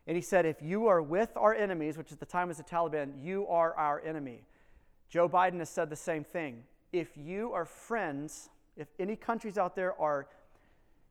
And 0.06 0.16
he 0.16 0.22
said, 0.22 0.46
if 0.46 0.62
you 0.62 0.86
are 0.86 1.02
with 1.02 1.36
our 1.36 1.54
enemies, 1.54 1.98
which 1.98 2.12
at 2.12 2.20
the 2.20 2.26
time 2.26 2.48
was 2.48 2.56
the 2.56 2.64
Taliban, 2.64 3.12
you 3.22 3.46
are 3.48 3.74
our 3.74 4.00
enemy. 4.00 4.42
Joe 5.10 5.28
Biden 5.28 5.58
has 5.58 5.68
said 5.68 5.90
the 5.90 5.96
same 5.96 6.24
thing. 6.24 6.62
If 6.92 7.16
you 7.16 7.52
are 7.52 7.66
friends, 7.66 8.48
if 8.76 8.88
any 8.98 9.16
countries 9.16 9.58
out 9.58 9.76
there 9.76 9.98
are 10.00 10.28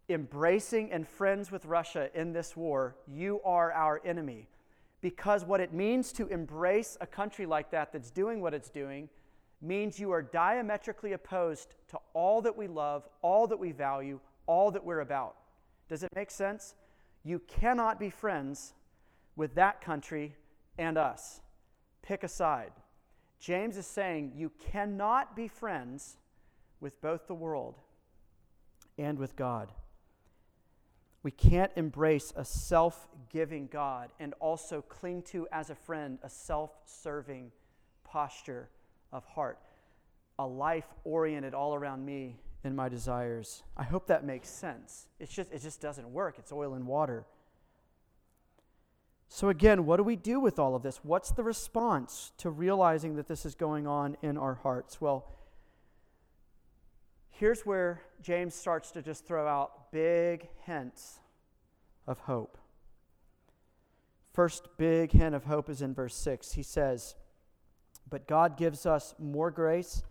embracing 0.09 0.91
and 0.91 1.07
friends 1.07 1.51
with 1.51 1.65
Russia 1.65 2.09
in 2.13 2.33
this 2.33 2.55
war, 2.55 2.95
you 3.07 3.41
are 3.43 3.71
our 3.71 4.01
enemy. 4.05 4.47
Because 5.01 5.45
what 5.45 5.59
it 5.59 5.73
means 5.73 6.11
to 6.13 6.27
embrace 6.27 6.97
a 7.01 7.07
country 7.07 7.45
like 7.45 7.71
that 7.71 7.91
that's 7.91 8.09
doing 8.09 8.41
what 8.41 8.53
it's 8.53 8.69
doing 8.69 9.09
means 9.61 9.99
you 9.99 10.11
are 10.11 10.21
diametrically 10.21 11.13
opposed 11.13 11.73
to 11.89 11.97
all 12.13 12.41
that 12.41 12.55
we 12.55 12.67
love, 12.67 13.07
all 13.21 13.47
that 13.47 13.59
we 13.59 13.71
value, 13.71 14.19
all 14.45 14.71
that 14.71 14.83
we're 14.83 15.01
about. 15.01 15.35
Does 15.89 16.03
it 16.03 16.09
make 16.15 16.31
sense? 16.31 16.75
You 17.23 17.39
cannot 17.47 17.99
be 17.99 18.09
friends 18.09 18.73
with 19.35 19.55
that 19.55 19.81
country 19.81 20.35
and 20.77 20.97
us. 20.97 21.41
Pick 22.01 22.23
a 22.23 22.27
side. 22.27 22.71
James 23.39 23.77
is 23.77 23.85
saying 23.85 24.31
you 24.35 24.51
cannot 24.71 25.35
be 25.35 25.47
friends 25.47 26.17
with 26.79 26.99
both 27.01 27.27
the 27.27 27.35
world 27.35 27.75
and 28.97 29.19
with 29.19 29.35
God. 29.35 29.71
We 31.27 31.31
can't 31.31 31.73
embrace 31.75 32.31
a 32.37 32.45
self 32.45 33.09
giving 33.29 33.67
God 33.67 34.11
and 34.17 34.33
also 34.39 34.81
cling 34.81 35.23
to, 35.23 35.45
as 35.51 35.69
a 35.69 35.75
friend, 35.75 36.19
a 36.23 36.29
self 36.29 36.71
serving 36.85 37.51
posture 38.05 38.69
of 39.11 39.25
heart, 39.25 39.59
a 40.39 40.47
life 40.47 40.87
oriented 41.03 41.53
all 41.53 41.75
around 41.75 42.05
me 42.05 42.37
and 42.63 42.77
my 42.77 42.87
desires. 42.87 43.63
I 43.75 43.83
hope 43.83 44.07
that 44.07 44.23
makes 44.23 44.47
sense. 44.47 45.09
It's 45.19 45.33
just, 45.33 45.51
it 45.51 45.61
just 45.61 45.81
doesn't 45.81 46.07
work. 46.13 46.35
It's 46.39 46.53
oil 46.53 46.75
and 46.75 46.87
water. 46.87 47.25
So, 49.27 49.49
again, 49.49 49.85
what 49.85 49.97
do 49.97 50.03
we 50.03 50.15
do 50.15 50.39
with 50.39 50.57
all 50.57 50.75
of 50.75 50.81
this? 50.81 51.01
What's 51.03 51.31
the 51.31 51.43
response 51.43 52.31
to 52.37 52.49
realizing 52.49 53.17
that 53.17 53.27
this 53.27 53.45
is 53.45 53.53
going 53.53 53.85
on 53.85 54.15
in 54.21 54.37
our 54.37 54.53
hearts? 54.53 55.01
Well, 55.01 55.29
here's 57.31 57.65
where 57.65 58.01
James 58.21 58.55
starts 58.55 58.91
to 58.91 59.01
just 59.01 59.25
throw 59.27 59.45
out 59.45 59.86
big 59.97 60.47
hints 60.67 61.17
of 62.05 62.19
hope. 62.19 62.59
First 64.31 64.67
big 64.77 65.11
hint 65.11 65.33
of 65.33 65.45
hope 65.45 65.71
is 65.71 65.81
in 65.81 65.95
verse 65.95 66.13
6. 66.13 66.51
He 66.53 66.61
says, 66.61 67.15
But 68.07 68.27
God 68.27 68.57
gives 68.57 68.85
us 68.85 69.15
more 69.17 69.49
grace. 69.49 70.03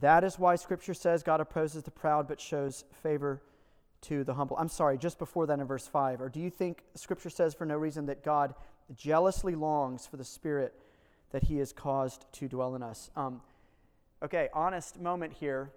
That 0.00 0.24
is 0.24 0.40
why 0.40 0.56
Scripture 0.56 0.92
says 0.92 1.22
God 1.22 1.40
opposes 1.40 1.84
the 1.84 1.92
proud 1.92 2.26
but 2.26 2.40
shows 2.40 2.84
favor 3.00 3.40
to 4.02 4.24
the 4.24 4.34
humble. 4.34 4.56
I'm 4.56 4.68
sorry, 4.68 4.98
just 4.98 5.20
before 5.20 5.46
that 5.46 5.60
in 5.60 5.66
verse 5.68 5.86
5. 5.86 6.20
Or 6.20 6.28
do 6.28 6.40
you 6.40 6.50
think 6.50 6.82
Scripture 6.96 7.30
says 7.30 7.54
for 7.54 7.64
no 7.64 7.76
reason 7.76 8.06
that 8.06 8.24
God 8.24 8.56
jealously 8.96 9.54
longs 9.54 10.04
for 10.08 10.16
the 10.16 10.24
Spirit 10.24 10.74
that 11.30 11.44
He 11.44 11.58
has 11.58 11.72
caused 11.72 12.26
to 12.32 12.48
dwell 12.48 12.74
in 12.74 12.82
us? 12.82 13.08
Um, 13.14 13.40
okay, 14.20 14.48
honest 14.52 15.00
moment 15.00 15.32
here. 15.32 15.70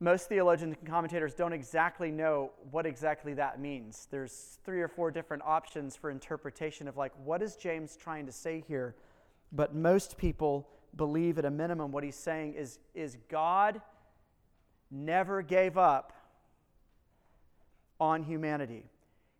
Most 0.00 0.28
theologians 0.28 0.76
and 0.78 0.88
commentators 0.88 1.34
don't 1.34 1.52
exactly 1.52 2.10
know 2.10 2.50
what 2.70 2.86
exactly 2.86 3.34
that 3.34 3.60
means. 3.60 4.08
There's 4.10 4.58
three 4.64 4.80
or 4.80 4.88
four 4.88 5.10
different 5.10 5.42
options 5.46 5.96
for 5.96 6.10
interpretation 6.10 6.88
of 6.88 6.96
like 6.96 7.12
what 7.24 7.42
is 7.42 7.56
James 7.56 7.96
trying 7.96 8.26
to 8.26 8.32
say 8.32 8.62
here? 8.66 8.94
But 9.52 9.74
most 9.74 10.18
people 10.18 10.68
believe 10.96 11.38
at 11.38 11.44
a 11.44 11.50
minimum 11.50 11.92
what 11.92 12.04
he's 12.04 12.16
saying 12.16 12.54
is 12.54 12.78
is 12.94 13.16
God 13.28 13.80
never 14.90 15.42
gave 15.42 15.78
up 15.78 16.12
on 18.00 18.22
humanity. 18.22 18.84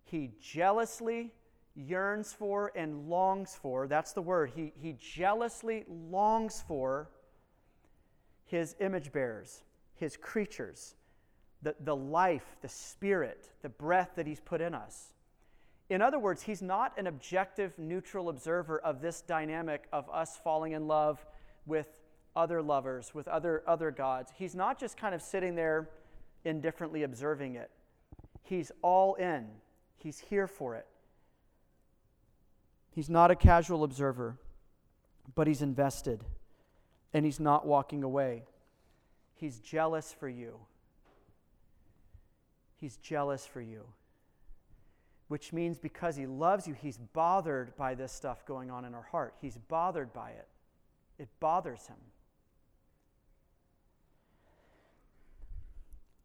He 0.05 0.31
jealously 0.41 1.33
yearns 1.77 2.33
for 2.33 2.73
and 2.75 3.09
longs 3.09 3.55
for, 3.55 3.87
that's 3.87 4.13
the 4.13 4.23
word, 4.23 4.53
he, 4.55 4.73
he 4.81 4.95
jealously 4.95 5.85
longs 5.89 6.63
for 6.67 7.11
his 8.47 8.77
image 8.81 9.13
bearers, 9.13 9.63
his 9.97 10.17
creatures, 10.17 10.95
the, 11.63 11.75
the 11.81 11.97
life, 11.97 12.57
the 12.63 12.69
spirit, 12.69 13.51
the 13.63 13.69
breath 13.69 14.11
that 14.17 14.27
he's 14.27 14.41
put 14.41 14.61
in 14.61 14.75
us. 14.75 15.13
In 15.91 16.01
other 16.01 16.19
words, 16.19 16.43
he's 16.43 16.63
not 16.63 16.99
an 16.99 17.07
objective, 17.07 17.79
neutral 17.79 18.29
observer 18.29 18.79
of 18.79 19.01
this 19.01 19.21
dynamic 19.21 19.87
of 19.93 20.09
us 20.11 20.39
falling 20.43 20.73
in 20.73 20.87
love 20.87 21.25
with 21.67 22.01
other 22.35 22.63
lovers, 22.63 23.15
with 23.15 23.29
other, 23.29 23.63
other 23.67 23.91
gods. 23.91 24.33
He's 24.37 24.55
not 24.55 24.79
just 24.79 24.97
kind 24.97 25.15
of 25.15 25.23
sitting 25.23 25.55
there 25.55 25.91
indifferently 26.45 27.03
observing 27.03 27.57
it. 27.57 27.71
He's 28.43 28.73
all 28.83 29.15
in, 29.15 29.47
he's 29.97 30.19
here 30.19 30.47
for 30.47 30.75
it. 30.75 30.87
He's 32.91 33.11
not 33.11 33.31
a 33.31 33.37
casual 33.37 33.85
observer, 33.85 34.39
but 35.35 35.47
he's 35.47 35.63
invested 35.63 36.25
and 37.13 37.25
he's 37.25 37.41
not 37.41 37.67
walking 37.67 38.03
away. 38.03 38.45
He's 39.45 39.59
jealous 39.59 40.11
for 40.11 40.27
you. 40.27 40.55
He's 42.81 42.97
jealous 42.97 43.47
for 43.47 43.61
you. 43.61 43.83
Which 45.29 45.53
means 45.53 45.79
because 45.79 46.17
he 46.17 46.25
loves 46.25 46.67
you, 46.67 46.73
he's 46.73 46.97
bothered 46.97 47.77
by 47.77 47.95
this 47.95 48.11
stuff 48.11 48.47
going 48.47 48.71
on 48.71 48.87
in 48.87 48.95
our 48.95 49.03
heart. 49.03 49.35
He's 49.43 49.59
bothered 49.69 50.15
by 50.15 50.31
it. 50.31 50.49
It 51.19 51.29
bothers 51.41 51.87
him. 51.89 51.99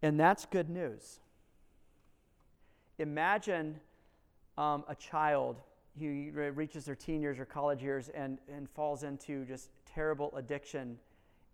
And 0.02 0.18
that's 0.18 0.46
good 0.46 0.70
news. 0.70 1.20
Imagine 3.00 3.82
um, 4.58 4.86
a 4.88 4.96
child 4.96 5.58
who 6.00 6.32
reaches 6.56 6.86
their 6.86 6.96
teen 6.96 7.22
years 7.22 7.38
or 7.38 7.44
college 7.44 7.84
years 7.84 8.08
and, 8.16 8.38
and 8.48 8.70
falls 8.70 9.04
into 9.04 9.44
just 9.44 9.72
terrible 9.94 10.34
addiction. 10.38 10.98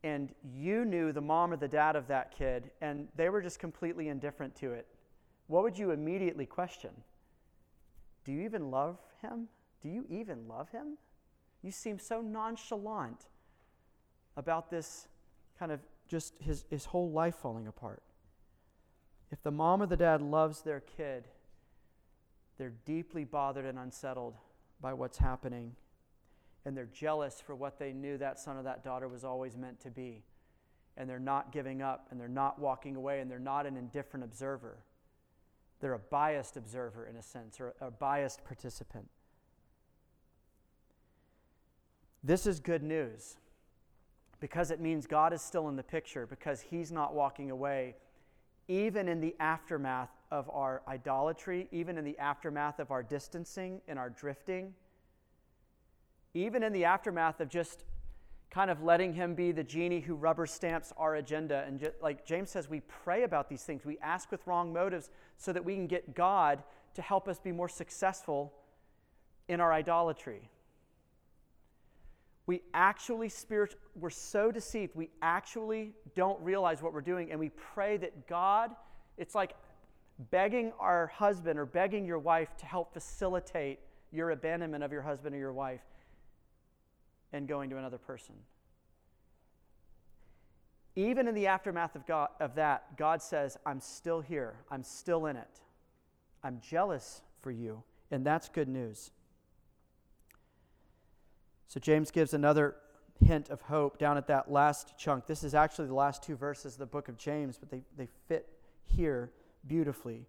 And 0.05 0.29
you 0.53 0.85
knew 0.85 1.11
the 1.11 1.19
mom 1.19 1.51
or 1.51 1.57
the 1.57 1.67
dad 1.67 1.95
of 1.95 2.07
that 2.09 2.29
kid, 2.29 2.69
and 2.79 3.07
they 3.15 3.29
were 3.29 3.41
just 3.41 3.57
completely 3.57 4.09
indifferent 4.09 4.55
to 4.57 4.71
it. 4.71 4.85
What 5.47 5.63
would 5.63 5.79
you 5.79 5.89
immediately 5.89 6.45
question? 6.45 6.91
Do 8.23 8.31
you 8.31 8.41
even 8.41 8.69
love 8.69 8.99
him? 9.23 9.47
Do 9.81 9.89
you 9.89 10.05
even 10.07 10.47
love 10.47 10.69
him? 10.69 10.99
You 11.63 11.71
seem 11.71 11.97
so 11.97 12.21
nonchalant 12.21 13.25
about 14.37 14.69
this 14.69 15.07
kind 15.57 15.71
of 15.71 15.79
just 16.07 16.35
his, 16.39 16.65
his 16.69 16.85
whole 16.85 17.09
life 17.09 17.37
falling 17.41 17.65
apart. 17.65 18.03
If 19.31 19.41
the 19.41 19.49
mom 19.49 19.81
or 19.81 19.87
the 19.87 19.97
dad 19.97 20.21
loves 20.21 20.61
their 20.61 20.81
kid, 20.81 21.27
they're 22.59 22.73
deeply 22.85 23.23
bothered 23.23 23.65
and 23.65 23.79
unsettled 23.79 24.35
by 24.79 24.93
what's 24.93 25.17
happening. 25.17 25.75
And 26.65 26.75
they're 26.75 26.89
jealous 26.91 27.39
for 27.39 27.55
what 27.55 27.77
they 27.77 27.93
knew 27.93 28.17
that 28.17 28.39
son 28.39 28.57
or 28.57 28.63
that 28.63 28.83
daughter 28.83 29.07
was 29.07 29.23
always 29.23 29.55
meant 29.55 29.79
to 29.81 29.91
be. 29.91 30.23
And 30.97 31.09
they're 31.09 31.19
not 31.19 31.51
giving 31.51 31.81
up 31.81 32.07
and 32.09 32.19
they're 32.19 32.27
not 32.27 32.59
walking 32.59 32.95
away 32.95 33.19
and 33.19 33.29
they're 33.29 33.37
not 33.37 33.65
an 33.65 33.77
indifferent 33.77 34.23
observer. 34.23 34.79
They're 35.79 35.93
a 35.93 35.99
biased 35.99 36.57
observer, 36.57 37.05
in 37.05 37.15
a 37.17 37.21
sense, 37.21 37.59
or 37.59 37.75
a 37.81 37.91
biased 37.91 38.43
participant. 38.45 39.07
This 42.23 42.47
is 42.47 42.59
good 42.59 42.81
news 42.81 43.37
because 44.39 44.71
it 44.71 44.79
means 44.79 45.05
God 45.05 45.33
is 45.33 45.41
still 45.41 45.69
in 45.69 45.75
the 45.75 45.83
picture, 45.83 46.25
because 46.25 46.61
He's 46.61 46.91
not 46.91 47.13
walking 47.13 47.51
away, 47.51 47.95
even 48.67 49.07
in 49.07 49.21
the 49.21 49.35
aftermath 49.39 50.09
of 50.31 50.49
our 50.51 50.81
idolatry, 50.87 51.67
even 51.71 51.97
in 51.97 52.03
the 52.03 52.17
aftermath 52.19 52.79
of 52.79 52.91
our 52.91 53.03
distancing 53.03 53.81
and 53.87 53.97
our 53.99 54.09
drifting, 54.09 54.73
even 56.35 56.61
in 56.61 56.73
the 56.73 56.85
aftermath 56.85 57.39
of 57.39 57.49
just 57.49 57.85
kind 58.51 58.69
of 58.69 58.83
letting 58.83 59.13
him 59.13 59.33
be 59.33 59.51
the 59.51 59.63
genie 59.63 60.01
who 60.01 60.15
rubber 60.15 60.45
stamps 60.45 60.93
our 60.97 61.15
agenda. 61.15 61.63
And 61.65 61.79
just, 61.79 61.93
like 62.01 62.25
James 62.25 62.51
says, 62.51 62.69
we 62.69 62.81
pray 62.81 63.23
about 63.23 63.49
these 63.49 63.63
things. 63.63 63.85
We 63.85 63.97
ask 63.99 64.31
with 64.31 64.45
wrong 64.45 64.71
motives 64.71 65.09
so 65.37 65.51
that 65.53 65.65
we 65.65 65.75
can 65.75 65.87
get 65.87 66.13
God 66.13 66.61
to 66.93 67.01
help 67.01 67.27
us 67.27 67.39
be 67.39 67.51
more 67.51 67.69
successful 67.69 68.53
in 69.47 69.59
our 69.59 69.73
idolatry. 69.73 70.49
We 72.47 72.61
actually 72.73 73.29
spirit 73.29 73.75
we're 73.95 74.09
so 74.09 74.51
deceived, 74.51 74.93
we 74.95 75.09
actually 75.21 75.93
don't 76.15 76.39
realize 76.41 76.81
what 76.81 76.93
we're 76.93 77.01
doing, 77.01 77.31
and 77.31 77.39
we 77.39 77.49
pray 77.49 77.97
that 77.97 78.27
God, 78.27 78.71
it's 79.17 79.33
like 79.33 79.55
begging 80.29 80.71
our 80.79 81.07
husband 81.07 81.57
or 81.57 81.65
begging 81.65 82.05
your 82.05 82.19
wife 82.19 82.55
to 82.57 82.65
help 82.65 82.93
facilitate 82.93 83.79
your 84.11 84.29
abandonment 84.31 84.83
of 84.83 84.91
your 84.91 85.01
husband 85.01 85.33
or 85.33 85.39
your 85.39 85.53
wife 85.53 85.81
and 87.35 87.47
going 87.47 87.69
to 87.69 87.77
another 87.77 87.97
person. 87.97 88.35
Even 90.95 91.27
in 91.27 91.35
the 91.35 91.47
aftermath 91.47 91.95
of, 91.95 92.07
God, 92.07 92.29
of 92.39 92.55
that, 92.55 92.95
God 92.97 93.21
says, 93.21 93.57
I'm 93.65 93.81
still 93.81 94.21
here. 94.21 94.55
I'm 94.71 94.83
still 94.83 95.25
in 95.25 95.35
it. 95.35 95.59
I'm 96.41 96.61
jealous 96.61 97.21
for 97.41 97.51
you. 97.51 97.83
And 98.09 98.25
that's 98.25 98.47
good 98.47 98.69
news. 98.69 99.11
So 101.67 101.79
James 101.81 102.11
gives 102.11 102.33
another 102.33 102.75
hint 103.25 103.49
of 103.49 103.61
hope 103.61 103.97
down 103.97 104.17
at 104.17 104.27
that 104.27 104.49
last 104.49 104.97
chunk. 104.97 105.27
This 105.27 105.43
is 105.43 105.53
actually 105.53 105.87
the 105.87 105.93
last 105.93 106.23
two 106.23 106.35
verses 106.37 106.73
of 106.73 106.79
the 106.79 106.85
book 106.85 107.09
of 107.09 107.17
James, 107.17 107.57
but 107.57 107.69
they, 107.69 107.81
they 107.97 108.07
fit 108.27 108.47
here 108.85 109.31
beautifully. 109.67 110.25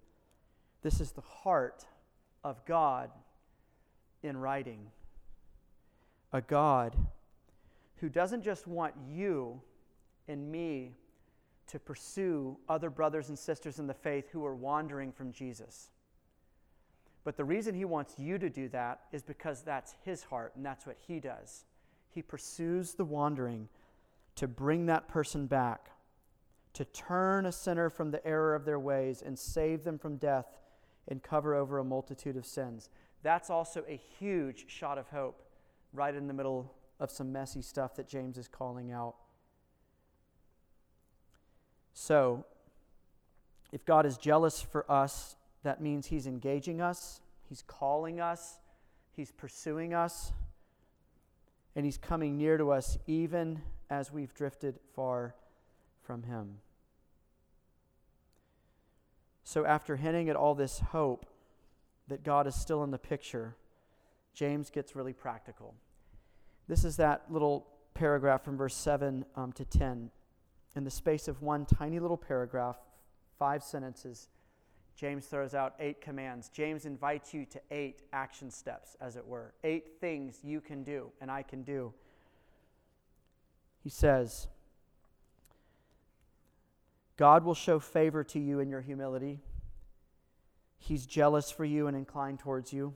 This 0.82 1.00
is 1.00 1.12
the 1.12 1.20
heart 1.20 1.86
of 2.42 2.64
God 2.64 3.10
in 4.22 4.36
writing. 4.36 4.80
A 6.32 6.40
God 6.40 6.96
who 7.96 8.08
doesn't 8.08 8.42
just 8.42 8.66
want 8.66 8.94
you 9.10 9.60
and 10.28 10.50
me 10.50 10.94
to 11.68 11.78
pursue 11.78 12.56
other 12.68 12.90
brothers 12.90 13.28
and 13.28 13.38
sisters 13.38 13.78
in 13.78 13.86
the 13.86 13.94
faith 13.94 14.28
who 14.30 14.44
are 14.44 14.54
wandering 14.54 15.12
from 15.12 15.32
Jesus. 15.32 15.88
But 17.24 17.36
the 17.36 17.44
reason 17.44 17.74
he 17.74 17.84
wants 17.84 18.18
you 18.18 18.38
to 18.38 18.48
do 18.48 18.68
that 18.68 19.00
is 19.12 19.22
because 19.22 19.62
that's 19.62 19.94
his 20.04 20.22
heart 20.22 20.52
and 20.54 20.64
that's 20.64 20.86
what 20.86 20.96
he 21.06 21.18
does. 21.18 21.64
He 22.08 22.22
pursues 22.22 22.94
the 22.94 23.04
wandering 23.04 23.68
to 24.36 24.46
bring 24.46 24.86
that 24.86 25.08
person 25.08 25.46
back 25.46 25.90
to 26.74 26.84
turn 26.84 27.46
a 27.46 27.52
sinner 27.52 27.88
from 27.88 28.10
the 28.10 28.24
error 28.26 28.54
of 28.54 28.66
their 28.66 28.78
ways 28.78 29.22
and 29.24 29.38
save 29.38 29.82
them 29.82 29.98
from 29.98 30.18
death 30.18 30.58
and 31.08 31.22
cover 31.22 31.54
over 31.54 31.78
a 31.78 31.84
multitude 31.84 32.36
of 32.36 32.44
sins. 32.44 32.90
That's 33.22 33.48
also 33.48 33.82
a 33.88 33.98
huge 34.18 34.66
shot 34.68 34.98
of 34.98 35.08
hope 35.08 35.42
right 35.92 36.14
in 36.14 36.26
the 36.26 36.34
middle 36.34 36.74
of 36.98 37.10
some 37.10 37.32
messy 37.32 37.62
stuff 37.62 37.94
that 37.96 38.08
James 38.08 38.38
is 38.38 38.48
calling 38.48 38.92
out. 38.92 39.16
So, 41.92 42.44
if 43.72 43.84
God 43.84 44.06
is 44.06 44.16
jealous 44.18 44.60
for 44.60 44.90
us, 44.90 45.36
that 45.62 45.80
means 45.80 46.06
He's 46.06 46.26
engaging 46.26 46.80
us, 46.80 47.20
He's 47.48 47.62
calling 47.66 48.20
us, 48.20 48.58
He's 49.12 49.32
pursuing 49.32 49.94
us, 49.94 50.32
and 51.74 51.84
He's 51.84 51.98
coming 51.98 52.36
near 52.36 52.58
to 52.58 52.70
us 52.70 52.98
even 53.06 53.62
as 53.88 54.12
we've 54.12 54.34
drifted 54.34 54.78
far 54.94 55.34
from 56.02 56.24
Him. 56.24 56.58
So, 59.44 59.64
after 59.64 59.96
hinting 59.96 60.28
at 60.28 60.36
all 60.36 60.54
this 60.54 60.78
hope 60.78 61.26
that 62.08 62.22
God 62.22 62.46
is 62.46 62.54
still 62.54 62.84
in 62.84 62.90
the 62.90 62.98
picture, 62.98 63.56
James 64.36 64.68
gets 64.68 64.94
really 64.94 65.14
practical. 65.14 65.74
This 66.68 66.84
is 66.84 66.96
that 66.98 67.22
little 67.30 67.66
paragraph 67.94 68.44
from 68.44 68.58
verse 68.58 68.74
7 68.74 69.24
um, 69.34 69.50
to 69.54 69.64
10. 69.64 70.10
In 70.76 70.84
the 70.84 70.90
space 70.90 71.26
of 71.26 71.40
one 71.40 71.64
tiny 71.64 71.98
little 71.98 72.18
paragraph, 72.18 72.76
five 73.38 73.64
sentences, 73.64 74.28
James 74.94 75.24
throws 75.24 75.54
out 75.54 75.74
eight 75.80 76.02
commands. 76.02 76.50
James 76.50 76.84
invites 76.84 77.32
you 77.32 77.46
to 77.46 77.60
eight 77.70 78.02
action 78.12 78.50
steps, 78.50 78.94
as 79.00 79.16
it 79.16 79.26
were, 79.26 79.54
eight 79.64 79.98
things 80.00 80.40
you 80.42 80.60
can 80.60 80.84
do 80.84 81.10
and 81.22 81.30
I 81.30 81.42
can 81.42 81.62
do. 81.62 81.94
He 83.82 83.88
says, 83.88 84.48
God 87.16 87.42
will 87.42 87.54
show 87.54 87.78
favor 87.78 88.22
to 88.24 88.38
you 88.38 88.60
in 88.60 88.68
your 88.68 88.82
humility. 88.82 89.40
He's 90.78 91.06
jealous 91.06 91.50
for 91.50 91.64
you 91.64 91.86
and 91.86 91.96
inclined 91.96 92.40
towards 92.40 92.70
you. 92.74 92.92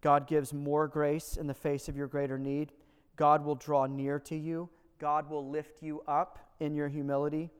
God 0.00 0.26
gives 0.26 0.52
more 0.52 0.88
grace 0.88 1.36
in 1.36 1.46
the 1.46 1.54
face 1.54 1.88
of 1.88 1.96
your 1.96 2.06
greater 2.06 2.38
need. 2.38 2.72
God 3.16 3.44
will 3.44 3.54
draw 3.54 3.86
near 3.86 4.18
to 4.20 4.36
you. 4.36 4.68
God 4.98 5.28
will 5.28 5.48
lift 5.48 5.82
you 5.82 6.02
up 6.08 6.38
in 6.58 6.74
your 6.74 6.88
humility. 6.88 7.50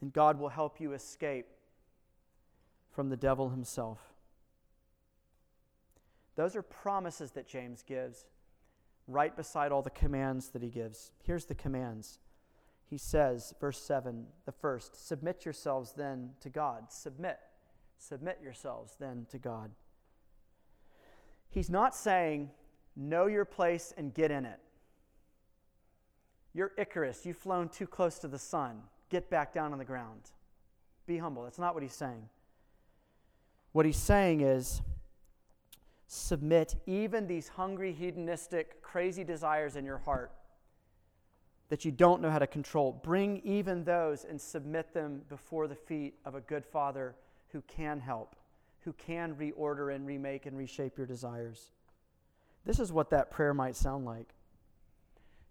And 0.00 0.12
God 0.12 0.38
will 0.38 0.48
help 0.48 0.80
you 0.80 0.92
escape 0.92 1.46
from 2.90 3.08
the 3.08 3.16
devil 3.16 3.50
himself. 3.50 3.98
Those 6.36 6.56
are 6.56 6.62
promises 6.62 7.32
that 7.32 7.46
James 7.46 7.82
gives 7.82 8.26
right 9.06 9.36
beside 9.36 9.70
all 9.70 9.82
the 9.82 9.90
commands 9.90 10.48
that 10.48 10.62
he 10.62 10.68
gives. 10.68 11.12
Here's 11.22 11.44
the 11.44 11.54
commands. 11.54 12.18
He 12.86 12.98
says, 12.98 13.54
verse 13.60 13.80
7, 13.80 14.26
the 14.44 14.52
first, 14.52 15.06
submit 15.06 15.44
yourselves 15.44 15.92
then 15.96 16.30
to 16.40 16.50
God. 16.50 16.92
Submit. 16.92 17.38
Submit 17.98 18.40
yourselves 18.42 18.96
then 18.98 19.26
to 19.30 19.38
God. 19.38 19.70
He's 21.54 21.70
not 21.70 21.94
saying, 21.94 22.50
know 22.96 23.26
your 23.26 23.44
place 23.44 23.94
and 23.96 24.12
get 24.12 24.32
in 24.32 24.44
it. 24.44 24.58
You're 26.52 26.72
Icarus. 26.76 27.24
You've 27.24 27.36
flown 27.36 27.68
too 27.68 27.86
close 27.86 28.18
to 28.18 28.28
the 28.28 28.38
sun. 28.38 28.82
Get 29.08 29.30
back 29.30 29.54
down 29.54 29.72
on 29.72 29.78
the 29.78 29.84
ground. 29.84 30.20
Be 31.06 31.16
humble. 31.16 31.44
That's 31.44 31.58
not 31.58 31.74
what 31.74 31.84
he's 31.84 31.94
saying. 31.94 32.28
What 33.70 33.86
he's 33.86 33.96
saying 33.96 34.40
is 34.40 34.82
submit 36.08 36.74
even 36.86 37.28
these 37.28 37.48
hungry, 37.48 37.92
hedonistic, 37.92 38.82
crazy 38.82 39.22
desires 39.22 39.76
in 39.76 39.84
your 39.84 39.98
heart 39.98 40.32
that 41.68 41.84
you 41.84 41.92
don't 41.92 42.20
know 42.20 42.30
how 42.30 42.38
to 42.38 42.46
control. 42.46 43.00
Bring 43.04 43.40
even 43.44 43.84
those 43.84 44.24
and 44.24 44.40
submit 44.40 44.92
them 44.92 45.22
before 45.28 45.68
the 45.68 45.74
feet 45.74 46.14
of 46.24 46.34
a 46.34 46.40
good 46.40 46.64
father 46.64 47.14
who 47.52 47.62
can 47.62 48.00
help, 48.00 48.36
who 48.84 48.92
can 48.92 49.34
reorder 49.34 49.94
and 49.94 50.06
remake 50.06 50.46
and 50.46 50.56
reshape 50.56 50.96
your 50.96 51.06
desires. 51.06 51.70
This 52.64 52.78
is 52.78 52.92
what 52.92 53.10
that 53.10 53.30
prayer 53.30 53.54
might 53.54 53.76
sound 53.76 54.04
like 54.04 54.34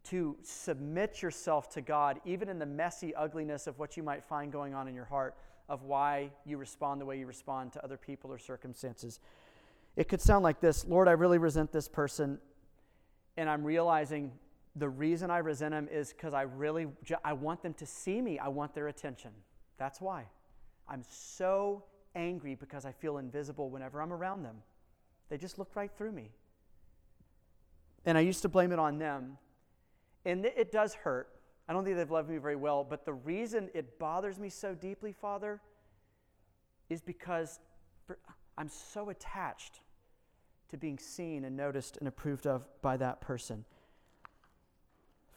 to 0.05 0.35
submit 0.43 1.21
yourself 1.21 1.69
to 1.69 1.81
God, 1.81 2.19
even 2.25 2.49
in 2.49 2.59
the 2.59 2.65
messy 2.65 3.15
ugliness 3.15 3.67
of 3.67 3.79
what 3.79 3.95
you 3.95 4.03
might 4.03 4.23
find 4.23 4.51
going 4.51 4.73
on 4.73 4.87
in 4.87 4.95
your 4.95 5.05
heart, 5.05 5.35
of 5.69 5.83
why 5.83 6.29
you 6.45 6.57
respond 6.57 6.99
the 6.99 7.05
way 7.05 7.17
you 7.17 7.25
respond 7.25 7.71
to 7.73 7.83
other 7.83 7.97
people 7.97 8.31
or 8.31 8.37
circumstances. 8.37 9.19
It 9.95 10.09
could 10.09 10.21
sound 10.21 10.43
like 10.43 10.59
this 10.59 10.85
Lord, 10.85 11.07
I 11.07 11.11
really 11.11 11.37
resent 11.37 11.71
this 11.71 11.87
person, 11.87 12.39
and 13.37 13.49
I'm 13.49 13.63
realizing 13.63 14.31
the 14.75 14.89
reason 14.89 15.31
I 15.31 15.37
resent 15.37 15.73
him 15.73 15.87
is 15.89 16.11
because 16.11 16.33
I 16.33 16.41
really 16.41 16.87
I 17.23 17.33
want 17.33 17.61
them 17.61 17.73
to 17.75 17.85
see 17.85 18.21
me. 18.21 18.39
I 18.39 18.49
want 18.49 18.73
their 18.73 18.89
attention. 18.89 19.31
That's 19.77 20.01
why. 20.01 20.25
I'm 20.89 21.03
so 21.07 21.83
angry 22.15 22.55
because 22.55 22.85
I 22.85 22.91
feel 22.91 23.17
invisible 23.17 23.69
whenever 23.69 24.01
I'm 24.01 24.13
around 24.13 24.43
them. 24.43 24.57
They 25.29 25.37
just 25.37 25.57
look 25.57 25.75
right 25.75 25.91
through 25.97 26.11
me. 26.11 26.31
And 28.05 28.17
I 28.17 28.21
used 28.21 28.41
to 28.41 28.49
blame 28.49 28.71
it 28.71 28.79
on 28.79 28.97
them 28.97 29.37
and 30.25 30.45
it 30.45 30.71
does 30.71 30.93
hurt. 30.93 31.29
I 31.67 31.73
don't 31.73 31.83
think 31.85 31.97
they've 31.97 32.11
loved 32.11 32.29
me 32.29 32.37
very 32.37 32.55
well, 32.55 32.83
but 32.83 33.05
the 33.05 33.13
reason 33.13 33.69
it 33.73 33.97
bothers 33.99 34.39
me 34.39 34.49
so 34.49 34.75
deeply, 34.75 35.13
Father, 35.13 35.61
is 36.89 37.01
because 37.01 37.59
I'm 38.57 38.69
so 38.69 39.09
attached 39.09 39.79
to 40.69 40.77
being 40.77 40.97
seen 40.97 41.45
and 41.45 41.55
noticed 41.55 41.97
and 41.97 42.07
approved 42.07 42.47
of 42.47 42.65
by 42.81 42.97
that 42.97 43.21
person. 43.21 43.63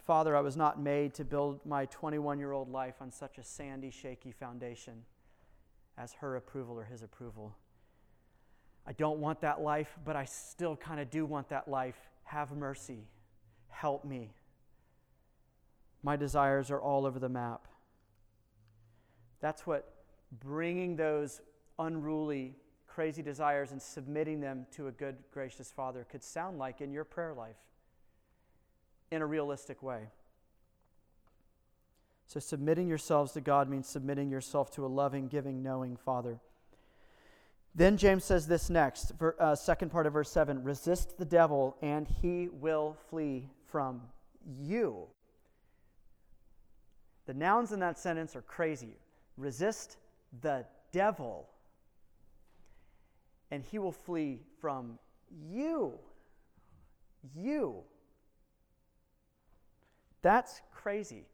Father, 0.07 0.37
I 0.37 0.41
was 0.41 0.57
not 0.57 0.81
made 0.81 1.15
to 1.15 1.25
build 1.25 1.65
my 1.65 1.87
21 1.87 2.39
year 2.39 2.53
old 2.53 2.71
life 2.71 2.97
on 3.01 3.11
such 3.11 3.39
a 3.39 3.45
sandy, 3.45 3.91
shaky 3.91 4.33
foundation 4.33 5.05
as 5.99 6.13
her 6.15 6.37
approval 6.37 6.79
or 6.79 6.85
his 6.85 7.03
approval. 7.03 7.55
I 8.87 8.93
don't 8.93 9.19
want 9.19 9.41
that 9.41 9.61
life, 9.61 9.99
but 10.05 10.15
I 10.15 10.25
still 10.25 10.77
kind 10.77 11.01
of 11.01 11.11
do 11.11 11.25
want 11.25 11.49
that 11.49 11.69
life. 11.69 11.97
Have 12.25 12.53
mercy. 12.53 13.09
Help 13.69 14.05
me. 14.05 14.33
My 16.03 16.17
desires 16.17 16.71
are 16.71 16.81
all 16.81 17.05
over 17.05 17.19
the 17.19 17.29
map. 17.29 17.67
That's 19.41 19.67
what 19.67 19.93
bringing 20.41 20.97
those 20.97 21.41
unruly, 21.79 22.57
crazy 22.87 23.23
desires 23.23 23.73
and 23.73 23.83
submitting 23.83 24.41
them 24.41 24.67
to 24.73 24.87
a 24.89 24.93
good, 24.93 25.17
gracious 25.33 25.73
Father 25.73 26.07
could 26.09 26.23
sound 26.23 26.59
like 26.59 26.81
in 26.81 26.93
your 26.93 27.05
prayer 27.05 27.35
life 27.35 27.57
in 29.11 29.23
a 29.23 29.27
realistic 29.27 29.83
way. 29.83 30.09
So, 32.27 32.41
submitting 32.41 32.89
yourselves 32.89 33.33
to 33.33 33.41
God 33.41 33.69
means 33.69 33.87
submitting 33.87 34.31
yourself 34.31 34.71
to 34.73 34.85
a 34.85 34.89
loving, 34.89 35.29
giving, 35.29 35.63
knowing 35.63 35.97
Father. 35.97 36.41
Then 37.75 37.97
James 37.99 38.25
says 38.25 38.47
this 38.47 38.71
next, 38.71 39.13
uh, 39.39 39.55
second 39.55 39.91
part 39.91 40.07
of 40.07 40.15
verse 40.15 40.31
7 40.31 40.65
resist 40.65 41.19
the 41.19 41.25
devil, 41.25 41.77
and 41.83 42.09
he 42.09 42.49
will 42.49 42.97
flee 43.11 43.51
from 43.67 44.01
you. 44.59 45.07
The 47.27 47.35
nouns 47.35 47.73
in 47.73 47.81
that 47.81 47.99
sentence 47.99 48.35
are 48.35 48.43
crazy. 48.43 48.97
Resist 49.37 49.99
the 50.41 50.65
devil, 50.91 51.49
and 53.51 53.63
he 53.63 53.79
will 53.79 53.93
flee 53.93 54.41
from 54.59 54.99
you. 55.53 55.93
You. 57.35 57.83
That's 60.23 60.63
crazy. 60.73 61.27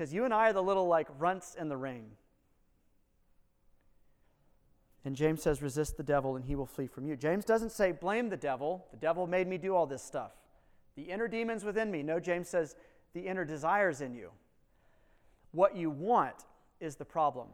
Because 0.00 0.14
you 0.14 0.24
and 0.24 0.32
I 0.32 0.48
are 0.48 0.52
the 0.54 0.62
little 0.62 0.86
like 0.86 1.08
runts 1.18 1.54
in 1.60 1.68
the 1.68 1.76
ring. 1.76 2.12
And 5.04 5.14
James 5.14 5.42
says, 5.42 5.60
resist 5.60 5.98
the 5.98 6.02
devil 6.02 6.36
and 6.36 6.44
he 6.46 6.54
will 6.54 6.64
flee 6.64 6.86
from 6.86 7.06
you. 7.06 7.16
James 7.16 7.44
doesn't 7.44 7.70
say, 7.70 7.92
blame 7.92 8.30
the 8.30 8.36
devil. 8.38 8.86
The 8.92 8.96
devil 8.96 9.26
made 9.26 9.46
me 9.46 9.58
do 9.58 9.76
all 9.76 9.84
this 9.84 10.02
stuff. 10.02 10.32
The 10.96 11.02
inner 11.02 11.28
demons 11.28 11.64
within 11.64 11.90
me. 11.90 12.02
No, 12.02 12.18
James 12.18 12.48
says, 12.48 12.76
the 13.12 13.20
inner 13.20 13.44
desires 13.44 14.00
in 14.00 14.14
you. 14.14 14.30
What 15.50 15.76
you 15.76 15.90
want 15.90 16.46
is 16.80 16.96
the 16.96 17.04
problem, 17.04 17.48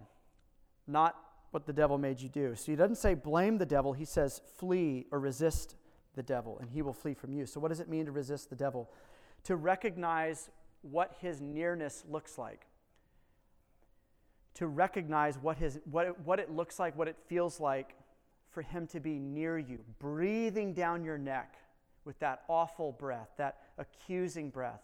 not 0.86 1.16
what 1.50 1.66
the 1.66 1.72
devil 1.72 1.98
made 1.98 2.20
you 2.20 2.28
do. 2.28 2.54
So 2.54 2.70
he 2.70 2.76
doesn't 2.76 2.94
say 2.94 3.14
blame 3.14 3.58
the 3.58 3.66
devil, 3.66 3.92
he 3.92 4.04
says 4.04 4.40
flee 4.56 5.06
or 5.10 5.18
resist 5.18 5.74
the 6.14 6.22
devil, 6.22 6.60
and 6.60 6.70
he 6.70 6.80
will 6.80 6.92
flee 6.92 7.14
from 7.14 7.32
you. 7.32 7.44
So, 7.44 7.58
what 7.58 7.70
does 7.70 7.80
it 7.80 7.88
mean 7.88 8.06
to 8.06 8.12
resist 8.12 8.50
the 8.50 8.56
devil? 8.56 8.88
To 9.44 9.56
recognize 9.56 10.48
what 10.90 11.16
his 11.20 11.40
nearness 11.40 12.04
looks 12.08 12.38
like. 12.38 12.66
To 14.54 14.66
recognize 14.66 15.36
what, 15.38 15.58
his, 15.58 15.78
what, 15.90 16.06
it, 16.06 16.20
what 16.24 16.40
it 16.40 16.50
looks 16.50 16.78
like, 16.78 16.96
what 16.96 17.08
it 17.08 17.16
feels 17.28 17.60
like 17.60 17.94
for 18.50 18.62
him 18.62 18.86
to 18.88 19.00
be 19.00 19.18
near 19.18 19.58
you, 19.58 19.80
breathing 19.98 20.72
down 20.72 21.04
your 21.04 21.18
neck 21.18 21.56
with 22.04 22.18
that 22.20 22.42
awful 22.48 22.92
breath, 22.92 23.28
that 23.36 23.58
accusing 23.78 24.48
breath 24.48 24.80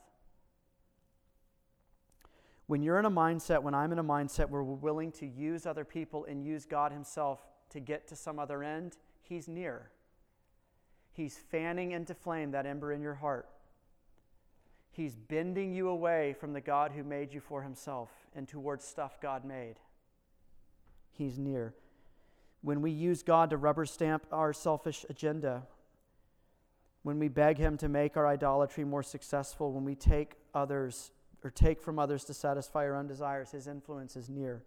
when 2.73 2.83
you're 2.83 2.99
in 2.99 3.05
a 3.05 3.11
mindset, 3.11 3.63
when 3.63 3.75
I'm 3.75 3.93
in 3.93 3.99
a 3.99 4.05
mindset 4.05 4.49
where 4.49 4.63
we're 4.63 4.75
willing 4.75 5.13
to 5.13 5.27
use 5.27 5.67
other 5.67 5.85
people 5.85 6.25
and 6.25 6.43
use 6.43 6.65
God 6.65 6.91
Himself 6.91 7.41
to 7.69 7.81
get 7.81 8.09
to 8.09 8.17
some 8.17 8.39
other 8.39 8.63
end, 8.63 8.97
He's 9.21 9.47
near. 9.47 9.91
He's 11.13 11.37
fanning 11.37 11.93
into 11.93 12.15
flame 12.15 12.53
that 12.53 12.65
ember 12.65 12.93
in 12.93 13.03
your 13.03 13.17
heart. 13.17 13.47
He's 14.93 15.17
bending 15.17 15.73
you 15.73 15.89
away 15.89 16.35
from 16.39 16.53
the 16.53 16.61
God 16.61 16.93
who 16.93 17.03
made 17.03 17.33
you 17.33 17.41
for 17.41 17.63
Himself 17.63 18.11
and 18.37 18.47
towards 18.47 18.85
stuff 18.85 19.21
God 19.21 19.45
made. 19.45 19.77
He's 21.11 21.39
near. 21.39 21.75
When 22.61 22.81
we 22.81 22.91
use 22.91 23.23
God 23.23 23.51
to 23.51 23.57
rubber 23.57 23.87
stamp 23.87 24.27
our 24.31 24.53
selfish 24.53 25.05
agenda, 25.09 25.65
when 27.03 27.19
we 27.19 27.29
beg 27.29 27.59
Him 27.59 27.77
to 27.79 27.89
make 27.89 28.17
our 28.17 28.27
idolatry 28.27 28.85
more 28.85 29.03
successful, 29.03 29.73
when 29.73 29.85
we 29.85 29.95
take 29.95 30.35
others 30.55 31.11
or 31.45 31.51
take 31.51 31.81
from 31.81 31.99
others 31.99 32.25
to 32.25 32.35
satisfy 32.35 32.85
our 32.85 32.95
own 32.95 33.07
desires. 33.07 33.51
His 33.51 33.67
influence 33.67 34.17
is 34.17 34.29
near. 34.29 34.63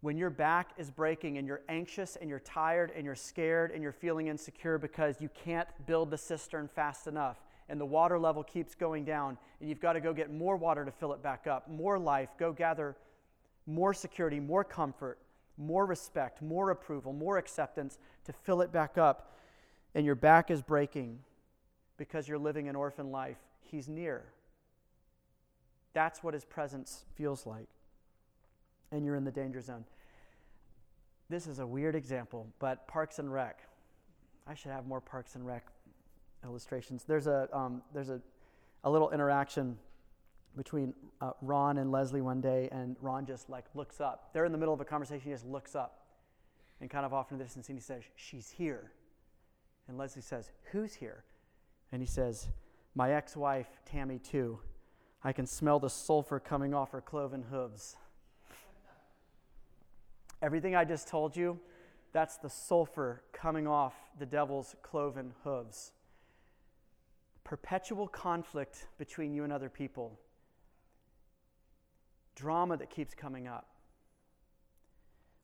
When 0.00 0.18
your 0.18 0.30
back 0.30 0.72
is 0.76 0.90
breaking 0.90 1.38
and 1.38 1.46
you're 1.46 1.62
anxious 1.68 2.16
and 2.16 2.28
you're 2.28 2.40
tired 2.40 2.92
and 2.94 3.06
you're 3.06 3.14
scared 3.14 3.70
and 3.70 3.82
you're 3.82 3.92
feeling 3.92 4.26
insecure 4.26 4.76
because 4.76 5.20
you 5.20 5.30
can't 5.30 5.68
build 5.86 6.10
the 6.10 6.18
cistern 6.18 6.68
fast 6.68 7.06
enough 7.06 7.38
and 7.68 7.80
the 7.80 7.86
water 7.86 8.18
level 8.18 8.42
keeps 8.42 8.74
going 8.74 9.04
down 9.04 9.38
and 9.60 9.68
you've 9.68 9.80
got 9.80 9.94
to 9.94 10.00
go 10.00 10.12
get 10.12 10.32
more 10.32 10.56
water 10.56 10.84
to 10.84 10.90
fill 10.90 11.12
it 11.12 11.22
back 11.22 11.46
up, 11.46 11.68
more 11.68 11.98
life, 11.98 12.28
go 12.38 12.52
gather 12.52 12.96
more 13.66 13.94
security, 13.94 14.40
more 14.40 14.64
comfort, 14.64 15.18
more 15.56 15.86
respect, 15.86 16.42
more 16.42 16.70
approval, 16.70 17.12
more 17.12 17.38
acceptance 17.38 17.98
to 18.24 18.32
fill 18.32 18.60
it 18.60 18.72
back 18.72 18.98
up, 18.98 19.32
and 19.94 20.04
your 20.04 20.14
back 20.14 20.50
is 20.50 20.60
breaking 20.60 21.18
because 21.96 22.28
you're 22.28 22.38
living 22.38 22.68
an 22.68 22.76
orphan 22.76 23.10
life, 23.10 23.38
He's 23.60 23.88
near. 23.88 24.24
That's 25.94 26.22
what 26.22 26.34
his 26.34 26.44
presence 26.44 27.04
feels 27.14 27.46
like. 27.46 27.68
And 28.92 29.04
you're 29.04 29.16
in 29.16 29.24
the 29.24 29.32
danger 29.32 29.60
zone. 29.60 29.84
This 31.28 31.46
is 31.46 31.58
a 31.58 31.66
weird 31.66 31.94
example, 31.94 32.46
but 32.58 32.86
Parks 32.86 33.18
and 33.18 33.32
Rec. 33.32 33.60
I 34.46 34.54
should 34.54 34.72
have 34.72 34.86
more 34.86 35.00
Parks 35.00 35.34
and 35.34 35.46
Rec 35.46 35.64
illustrations. 36.44 37.04
There's 37.06 37.26
a, 37.26 37.48
um, 37.52 37.82
there's 37.92 38.10
a, 38.10 38.20
a 38.84 38.90
little 38.90 39.10
interaction 39.10 39.78
between 40.56 40.94
uh, 41.20 41.32
Ron 41.42 41.78
and 41.78 41.90
Leslie 41.90 42.20
one 42.20 42.40
day, 42.40 42.68
and 42.70 42.96
Ron 43.00 43.26
just 43.26 43.50
like 43.50 43.64
looks 43.74 44.00
up. 44.00 44.30
They're 44.32 44.44
in 44.44 44.52
the 44.52 44.58
middle 44.58 44.74
of 44.74 44.80
a 44.80 44.84
conversation, 44.84 45.22
he 45.24 45.30
just 45.30 45.46
looks 45.46 45.74
up 45.74 46.06
and 46.80 46.90
kind 46.90 47.04
of 47.06 47.12
off 47.12 47.32
in 47.32 47.38
the 47.38 47.44
distance, 47.44 47.68
and 47.68 47.78
he 47.78 47.82
says, 47.82 48.02
She's 48.16 48.50
here. 48.50 48.92
And 49.88 49.98
Leslie 49.98 50.22
says, 50.22 50.50
Who's 50.72 50.94
here? 50.94 51.24
And 51.92 52.00
he 52.00 52.06
says, 52.06 52.48
My 52.94 53.12
ex 53.12 53.36
wife, 53.36 53.68
Tammy, 53.84 54.18
too. 54.18 54.60
I 55.22 55.32
can 55.32 55.46
smell 55.46 55.78
the 55.78 55.90
sulfur 55.90 56.38
coming 56.38 56.74
off 56.74 56.90
her 56.92 57.00
cloven 57.00 57.44
hooves. 57.50 57.96
Everything 60.42 60.76
I 60.76 60.84
just 60.84 61.08
told 61.08 61.36
you, 61.36 61.58
that's 62.12 62.36
the 62.36 62.50
sulfur 62.50 63.22
coming 63.32 63.66
off 63.66 63.94
the 64.18 64.26
devil's 64.26 64.76
cloven 64.82 65.32
hooves. 65.42 65.92
Perpetual 67.44 68.08
conflict 68.08 68.88
between 68.98 69.34
you 69.34 69.44
and 69.44 69.52
other 69.52 69.68
people. 69.68 70.18
Drama 72.34 72.76
that 72.78 72.90
keeps 72.90 73.14
coming 73.14 73.46
up. 73.46 73.68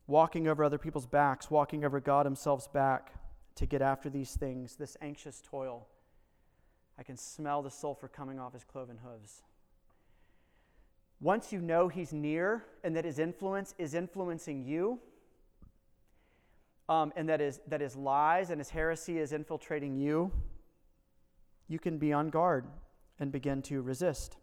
Walking 0.07 0.47
over 0.47 0.63
other 0.63 0.79
people's 0.79 1.05
backs, 1.05 1.49
walking 1.49 1.85
over 1.85 1.99
God 1.99 2.25
Himself's 2.25 2.67
back 2.67 3.13
to 3.55 3.65
get 3.65 3.81
after 3.81 4.09
these 4.09 4.35
things, 4.35 4.75
this 4.75 4.97
anxious 5.01 5.41
toil. 5.41 5.87
I 6.97 7.03
can 7.03 7.17
smell 7.17 7.61
the 7.61 7.71
sulfur 7.71 8.07
coming 8.07 8.39
off 8.39 8.53
his 8.53 8.63
cloven 8.63 8.97
hooves. 9.03 9.43
Once 11.19 11.53
you 11.53 11.61
know 11.61 11.87
he's 11.87 12.11
near 12.11 12.65
and 12.83 12.95
that 12.95 13.05
his 13.05 13.19
influence 13.19 13.75
is 13.77 13.93
influencing 13.93 14.63
you, 14.63 14.99
um, 16.89 17.13
and 17.15 17.29
that 17.29 17.39
his, 17.39 17.61
that 17.67 17.79
his 17.79 17.95
lies 17.95 18.49
and 18.49 18.59
his 18.59 18.69
heresy 18.69 19.17
is 19.19 19.31
infiltrating 19.31 19.95
you, 19.95 20.31
you 21.71 21.79
can 21.79 21.97
be 21.97 22.11
on 22.11 22.29
guard 22.29 22.65
and 23.17 23.31
begin 23.31 23.61
to 23.61 23.81
resist. 23.81 24.35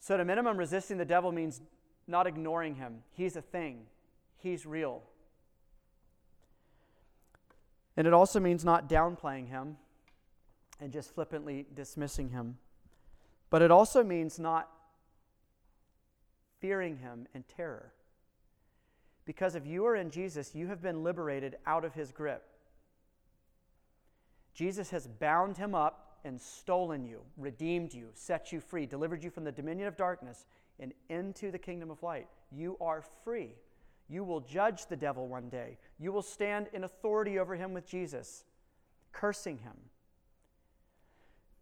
So, 0.00 0.14
at 0.14 0.20
a 0.20 0.24
minimum, 0.24 0.56
resisting 0.56 0.96
the 0.96 1.04
devil 1.04 1.30
means 1.30 1.60
not 2.06 2.26
ignoring 2.26 2.76
him. 2.76 3.02
He's 3.12 3.36
a 3.36 3.42
thing, 3.42 3.82
he's 4.36 4.64
real. 4.64 5.02
And 7.96 8.06
it 8.06 8.12
also 8.12 8.40
means 8.40 8.64
not 8.64 8.88
downplaying 8.88 9.48
him 9.48 9.76
and 10.80 10.92
just 10.92 11.14
flippantly 11.14 11.66
dismissing 11.74 12.30
him. 12.30 12.56
But 13.50 13.62
it 13.62 13.70
also 13.70 14.02
means 14.02 14.38
not 14.38 14.68
fearing 16.60 16.96
him 16.96 17.28
in 17.34 17.44
terror. 17.44 17.92
Because 19.26 19.54
if 19.54 19.66
you 19.66 19.86
are 19.86 19.94
in 19.94 20.10
Jesus, 20.10 20.54
you 20.54 20.66
have 20.66 20.82
been 20.82 21.04
liberated 21.04 21.56
out 21.66 21.84
of 21.84 21.94
his 21.94 22.10
grip. 22.10 22.53
Jesus 24.54 24.90
has 24.90 25.06
bound 25.06 25.56
him 25.56 25.74
up 25.74 26.18
and 26.24 26.40
stolen 26.40 27.04
you, 27.04 27.20
redeemed 27.36 27.92
you, 27.92 28.08
set 28.14 28.52
you 28.52 28.60
free, 28.60 28.86
delivered 28.86 29.22
you 29.22 29.30
from 29.30 29.44
the 29.44 29.52
dominion 29.52 29.88
of 29.88 29.96
darkness 29.96 30.46
and 30.80 30.92
into 31.08 31.50
the 31.50 31.58
kingdom 31.58 31.90
of 31.90 32.02
light. 32.02 32.26
You 32.50 32.76
are 32.80 33.04
free. 33.24 33.56
You 34.08 34.24
will 34.24 34.40
judge 34.40 34.86
the 34.86 34.96
devil 34.96 35.28
one 35.28 35.48
day. 35.48 35.78
You 35.98 36.12
will 36.12 36.22
stand 36.22 36.68
in 36.72 36.84
authority 36.84 37.38
over 37.38 37.56
him 37.56 37.72
with 37.72 37.86
Jesus, 37.86 38.44
cursing 39.12 39.58
him. 39.58 39.74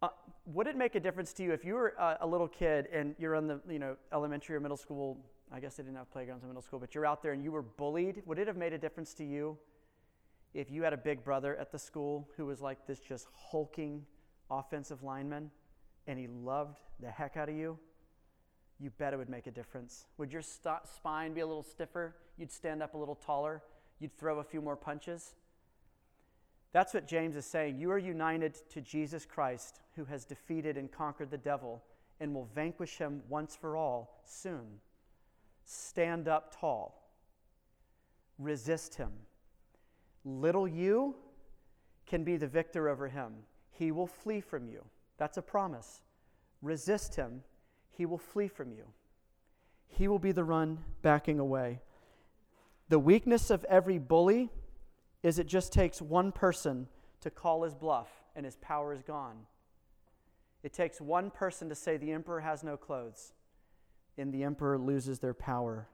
Uh, 0.01 0.09
would 0.45 0.67
it 0.67 0.75
make 0.75 0.95
a 0.95 0.99
difference 0.99 1.31
to 1.33 1.43
you 1.43 1.53
if 1.53 1.63
you 1.63 1.75
were 1.75 1.93
uh, 1.99 2.17
a 2.21 2.27
little 2.27 2.47
kid 2.47 2.87
and 2.91 3.15
you're 3.17 3.35
in 3.35 3.47
the 3.47 3.61
you 3.69 3.79
know 3.79 3.95
elementary 4.11 4.55
or 4.55 4.59
middle 4.59 4.77
school? 4.77 5.17
I 5.51 5.59
guess 5.59 5.75
they 5.75 5.83
didn't 5.83 5.97
have 5.97 6.11
playgrounds 6.11 6.43
in 6.43 6.49
middle 6.49 6.61
school, 6.61 6.79
but 6.79 6.93
you're 6.93 7.05
out 7.05 7.21
there 7.21 7.31
and 7.31 7.43
you 7.43 7.51
were 7.51 7.61
bullied. 7.61 8.21
Would 8.25 8.39
it 8.39 8.47
have 8.47 8.57
made 8.57 8.73
a 8.73 8.77
difference 8.77 9.13
to 9.15 9.23
you 9.23 9.57
if 10.53 10.69
you 10.69 10.83
had 10.83 10.93
a 10.93 10.97
big 10.97 11.23
brother 11.23 11.55
at 11.57 11.71
the 11.71 11.79
school 11.79 12.29
who 12.37 12.45
was 12.45 12.61
like 12.61 12.85
this 12.85 12.99
just 12.99 13.27
hulking 13.33 14.05
offensive 14.51 15.03
lineman 15.03 15.49
and 16.07 16.19
he 16.19 16.27
loved 16.27 16.79
the 16.99 17.09
heck 17.09 17.37
out 17.37 17.49
of 17.49 17.55
you? 17.55 17.77
You 18.79 18.89
bet 18.91 19.13
it 19.13 19.17
would 19.17 19.29
make 19.29 19.47
a 19.47 19.51
difference. 19.51 20.05
Would 20.17 20.31
your 20.31 20.41
st- 20.41 20.87
spine 20.95 21.33
be 21.33 21.41
a 21.41 21.47
little 21.47 21.63
stiffer? 21.63 22.15
You'd 22.37 22.51
stand 22.51 22.83
up 22.83 22.93
a 22.93 22.97
little 22.97 23.15
taller? 23.15 23.63
You'd 23.99 24.17
throw 24.17 24.39
a 24.39 24.43
few 24.43 24.61
more 24.61 24.75
punches? 24.75 25.35
That's 26.73 26.93
what 26.93 27.07
James 27.07 27.35
is 27.35 27.45
saying. 27.45 27.77
You 27.77 27.91
are 27.91 27.99
united 27.99 28.57
to 28.71 28.81
Jesus 28.81 29.25
Christ, 29.25 29.79
who 29.95 30.05
has 30.05 30.25
defeated 30.25 30.75
and 30.75 30.91
conquered 30.91 31.29
the 31.29 31.37
devil 31.37 31.83
and 32.19 32.33
will 32.33 32.49
vanquish 32.55 32.97
him 32.97 33.21
once 33.29 33.55
for 33.55 33.77
all 33.77 34.21
soon. 34.25 34.79
Stand 35.65 36.27
up 36.27 36.59
tall, 36.59 37.09
resist 38.37 38.95
him. 38.95 39.11
Little 40.25 40.67
you 40.67 41.15
can 42.05 42.23
be 42.23 42.37
the 42.37 42.47
victor 42.47 42.89
over 42.89 43.07
him. 43.07 43.33
He 43.71 43.91
will 43.91 44.07
flee 44.07 44.41
from 44.41 44.67
you. 44.67 44.83
That's 45.17 45.37
a 45.37 45.41
promise. 45.41 46.01
Resist 46.61 47.15
him, 47.15 47.43
he 47.91 48.05
will 48.05 48.17
flee 48.17 48.47
from 48.47 48.71
you. 48.71 48.85
He 49.87 50.07
will 50.07 50.19
be 50.19 50.31
the 50.31 50.43
run 50.43 50.79
backing 51.01 51.39
away. 51.39 51.81
The 52.89 52.99
weakness 52.99 53.49
of 53.49 53.65
every 53.65 53.99
bully 53.99 54.49
is 55.21 55.39
it 55.39 55.47
just 55.47 55.71
takes 55.71 56.01
one 56.01 56.31
person 56.31 56.87
to 57.21 57.29
call 57.29 57.63
his 57.63 57.73
bluff 57.73 58.09
and 58.35 58.45
his 58.45 58.55
power 58.57 58.93
is 58.93 59.01
gone. 59.01 59.37
It 60.63 60.73
takes 60.73 60.99
one 61.01 61.29
person 61.29 61.69
to 61.69 61.75
say 61.75 61.97
the 61.97 62.11
emperor 62.11 62.41
has 62.41 62.63
no 62.63 62.77
clothes 62.77 63.33
and 64.17 64.33
the 64.33 64.43
emperor 64.43 64.77
loses 64.77 65.19
their 65.19 65.33
power. 65.33 65.87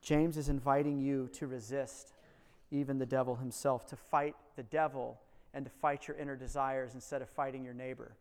James 0.00 0.36
is 0.36 0.48
inviting 0.48 0.98
you 0.98 1.28
to 1.34 1.46
resist 1.46 2.12
even 2.76 2.98
the 2.98 3.06
devil 3.06 3.36
himself, 3.36 3.86
to 3.86 3.96
fight 3.96 4.36
the 4.56 4.62
devil 4.62 5.20
and 5.54 5.64
to 5.64 5.70
fight 5.70 6.06
your 6.06 6.16
inner 6.16 6.36
desires 6.36 6.94
instead 6.94 7.22
of 7.22 7.28
fighting 7.30 7.64
your 7.64 7.74
neighbor. 7.74 8.16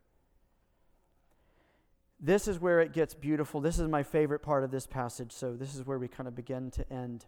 This 2.20 2.48
is 2.48 2.60
where 2.60 2.80
it 2.80 2.94
gets 2.94 3.14
beautiful. 3.14 3.60
This 3.60 3.78
is 3.78 3.88
my 3.88 4.04
favorite 4.04 4.40
part 4.40 4.64
of 4.64 4.72
this 4.72 4.88
passage, 4.88 5.32
so 5.32 5.54
this 5.54 5.76
is 5.76 5.86
where 5.86 6.00
we 6.00 6.08
kind 6.08 6.28
of 6.28 6.36
begin 6.36 6.72
to 6.72 6.92
end. 6.92 7.26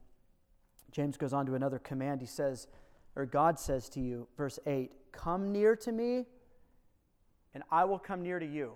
James 0.91 1.17
goes 1.17 1.33
on 1.33 1.45
to 1.45 1.55
another 1.55 1.77
command. 1.77 2.21
He 2.21 2.27
says, 2.27 2.67
or 3.15 3.25
God 3.25 3.59
says 3.59 3.89
to 3.89 3.99
you, 3.99 4.27
verse 4.37 4.59
8, 4.65 4.91
Come 5.11 5.51
near 5.51 5.75
to 5.75 5.91
me, 5.91 6.25
and 7.53 7.63
I 7.71 7.83
will 7.83 7.99
come 7.99 8.23
near 8.23 8.39
to 8.39 8.45
you. 8.45 8.73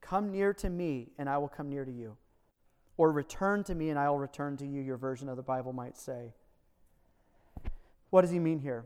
Come 0.00 0.32
near 0.32 0.52
to 0.54 0.68
me, 0.68 1.12
and 1.18 1.28
I 1.28 1.38
will 1.38 1.48
come 1.48 1.68
near 1.68 1.84
to 1.84 1.92
you. 1.92 2.16
Or 2.96 3.12
return 3.12 3.62
to 3.64 3.74
me, 3.74 3.90
and 3.90 3.98
I 3.98 4.10
will 4.10 4.18
return 4.18 4.56
to 4.56 4.66
you, 4.66 4.80
your 4.80 4.96
version 4.96 5.28
of 5.28 5.36
the 5.36 5.42
Bible 5.42 5.72
might 5.72 5.96
say. 5.96 6.34
What 8.12 8.20
does 8.20 8.30
he 8.30 8.38
mean 8.38 8.58
here? 8.58 8.84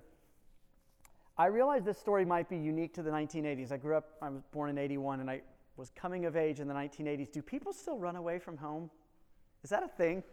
I 1.36 1.46
realize 1.46 1.82
this 1.82 1.98
story 1.98 2.24
might 2.24 2.48
be 2.48 2.56
unique 2.56 2.94
to 2.94 3.02
the 3.02 3.10
1980s. 3.10 3.72
I 3.72 3.76
grew 3.76 3.96
up, 3.96 4.10
I 4.22 4.28
was 4.28 4.44
born 4.52 4.70
in 4.70 4.78
81, 4.78 5.18
and 5.18 5.28
I 5.28 5.42
was 5.76 5.90
coming 5.96 6.26
of 6.26 6.36
age 6.36 6.60
in 6.60 6.68
the 6.68 6.74
1980s. 6.74 7.32
Do 7.32 7.42
people 7.42 7.72
still 7.72 7.98
run 7.98 8.14
away 8.14 8.38
from 8.38 8.56
home? 8.56 8.88
Is 9.64 9.70
that 9.70 9.82
a 9.82 9.88
thing? 9.88 10.22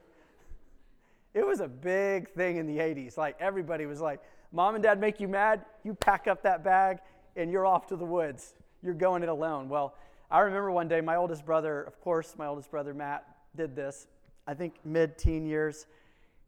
It 1.34 1.44
was 1.44 1.62
a 1.62 1.68
big 1.68 2.30
thing 2.30 2.58
in 2.58 2.68
the 2.68 2.78
80s. 2.78 3.18
Like 3.18 3.36
everybody 3.40 3.88
was 3.88 4.00
like, 4.00 4.20
Mom 4.52 4.76
and 4.76 4.84
dad 4.84 5.00
make 5.00 5.20
you 5.20 5.28
mad? 5.28 5.66
You 5.84 5.96
pack 5.96 6.28
up 6.28 6.44
that 6.44 6.64
bag 6.64 7.00
and 7.36 7.50
you're 7.50 7.66
off 7.66 7.88
to 7.88 7.96
the 7.96 8.06
woods. 8.06 8.54
You're 8.84 8.94
going 8.94 9.24
it 9.24 9.30
alone. 9.30 9.68
Well, 9.68 9.96
I 10.30 10.42
remember 10.42 10.70
one 10.70 10.88
day 10.88 11.02
my 11.02 11.16
oldest 11.16 11.44
brother, 11.44 11.82
of 11.82 12.00
course, 12.02 12.36
my 12.38 12.46
oldest 12.46 12.70
brother 12.70 12.94
Matt 12.94 13.26
did 13.56 13.76
this. 13.76 14.06
I 14.46 14.54
think 14.54 14.76
mid 14.86 15.18
teen 15.18 15.48
years. 15.48 15.88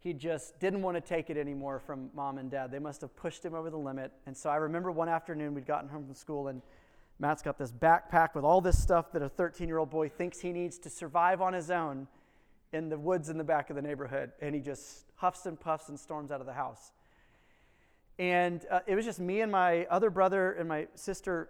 He 0.05 0.13
just 0.13 0.59
didn't 0.59 0.83
want 0.83 0.95
to 0.97 1.01
take 1.01 1.31
it 1.31 1.35
anymore 1.35 1.79
from 1.79 2.11
mom 2.13 2.37
and 2.37 2.51
dad. 2.51 2.69
They 2.69 2.77
must 2.77 3.01
have 3.01 3.15
pushed 3.15 3.43
him 3.43 3.55
over 3.55 3.71
the 3.71 3.77
limit. 3.77 4.11
And 4.27 4.37
so 4.37 4.51
I 4.51 4.57
remember 4.57 4.91
one 4.91 5.09
afternoon 5.09 5.55
we'd 5.55 5.65
gotten 5.65 5.89
home 5.89 6.05
from 6.05 6.13
school 6.13 6.47
and 6.47 6.61
Matt's 7.17 7.41
got 7.41 7.57
this 7.57 7.71
backpack 7.71 8.35
with 8.35 8.45
all 8.45 8.61
this 8.61 8.79
stuff 8.79 9.11
that 9.13 9.23
a 9.23 9.29
13 9.29 9.67
year 9.67 9.79
old 9.79 9.89
boy 9.89 10.07
thinks 10.07 10.39
he 10.39 10.51
needs 10.51 10.77
to 10.77 10.91
survive 10.91 11.41
on 11.41 11.53
his 11.53 11.71
own 11.71 12.07
in 12.71 12.87
the 12.87 12.99
woods 12.99 13.29
in 13.29 13.39
the 13.39 13.43
back 13.43 13.71
of 13.71 13.75
the 13.75 13.81
neighborhood, 13.81 14.31
and 14.41 14.53
he 14.53 14.61
just 14.61 15.05
huffs 15.15 15.47
and 15.47 15.59
puffs 15.59 15.89
and 15.89 15.99
storms 15.99 16.29
out 16.29 16.39
of 16.39 16.45
the 16.45 16.53
house. 16.53 16.91
And 18.19 18.63
uh, 18.69 18.81
it 18.85 18.93
was 18.93 19.05
just 19.05 19.19
me 19.19 19.41
and 19.41 19.51
my 19.51 19.85
other 19.85 20.11
brother 20.11 20.51
and 20.51 20.69
my 20.69 20.85
sister 20.93 21.49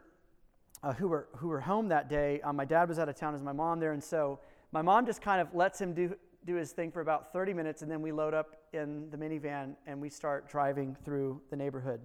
uh, 0.81 0.93
who, 0.93 1.09
were, 1.09 1.27
who 1.35 1.49
were 1.49 1.59
home 1.59 1.89
that 1.89 2.09
day. 2.09 2.39
Um, 2.39 2.55
my 2.55 2.63
dad 2.63 2.87
was 2.87 2.99
out 2.99 3.09
of 3.09 3.15
town 3.17 3.35
as 3.35 3.43
my 3.43 3.51
mom 3.51 3.81
there, 3.81 3.91
and 3.91 4.01
so 4.01 4.39
my 4.71 4.81
mom 4.81 5.05
just 5.05 5.21
kind 5.21 5.41
of 5.41 5.53
lets 5.53 5.81
him 5.81 5.93
do, 5.93 6.15
do 6.45 6.55
his 6.55 6.71
thing 6.71 6.91
for 6.91 7.01
about 7.01 7.33
30 7.33 7.53
minutes, 7.53 7.81
and 7.81 7.91
then 7.91 8.01
we 8.01 8.11
load 8.11 8.33
up 8.33 8.55
in 8.71 9.09
the 9.09 9.17
minivan 9.17 9.75
and 9.87 9.99
we 9.99 10.09
start 10.09 10.49
driving 10.49 10.95
through 11.03 11.41
the 11.49 11.55
neighborhood. 11.55 12.01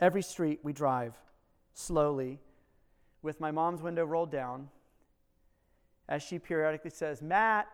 Every 0.00 0.22
street 0.22 0.60
we 0.62 0.72
drive 0.72 1.14
slowly 1.74 2.40
with 3.22 3.40
my 3.40 3.50
mom's 3.50 3.82
window 3.82 4.04
rolled 4.04 4.32
down 4.32 4.68
as 6.08 6.22
she 6.22 6.38
periodically 6.38 6.90
says, 6.90 7.22
Matt, 7.22 7.68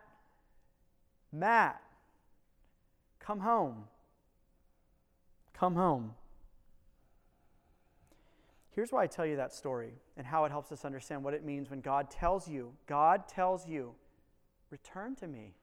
Matt, 1.31 1.81
come 3.19 3.39
home. 3.39 3.85
Come 5.53 5.75
home. 5.75 6.13
Here's 8.75 8.91
why 8.91 9.03
I 9.03 9.07
tell 9.07 9.25
you 9.25 9.35
that 9.37 9.53
story 9.53 9.93
and 10.15 10.25
how 10.25 10.45
it 10.45 10.51
helps 10.51 10.71
us 10.71 10.85
understand 10.85 11.23
what 11.23 11.33
it 11.33 11.43
means 11.43 11.69
when 11.69 11.81
God 11.81 12.09
tells 12.09 12.47
you, 12.47 12.71
God 12.85 13.27
tells 13.27 13.67
you, 13.67 13.93
return 14.69 15.15
to 15.15 15.27
me, 15.27 15.53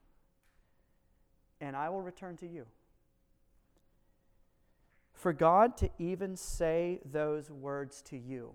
and 1.61 1.75
I 1.75 1.89
will 1.89 2.01
return 2.01 2.37
to 2.37 2.47
you. 2.47 2.65
For 5.13 5.33
God 5.33 5.77
to 5.77 5.89
even 5.97 6.35
say 6.35 6.99
those 7.03 7.49
words 7.49 8.01
to 8.03 8.17
you, 8.17 8.51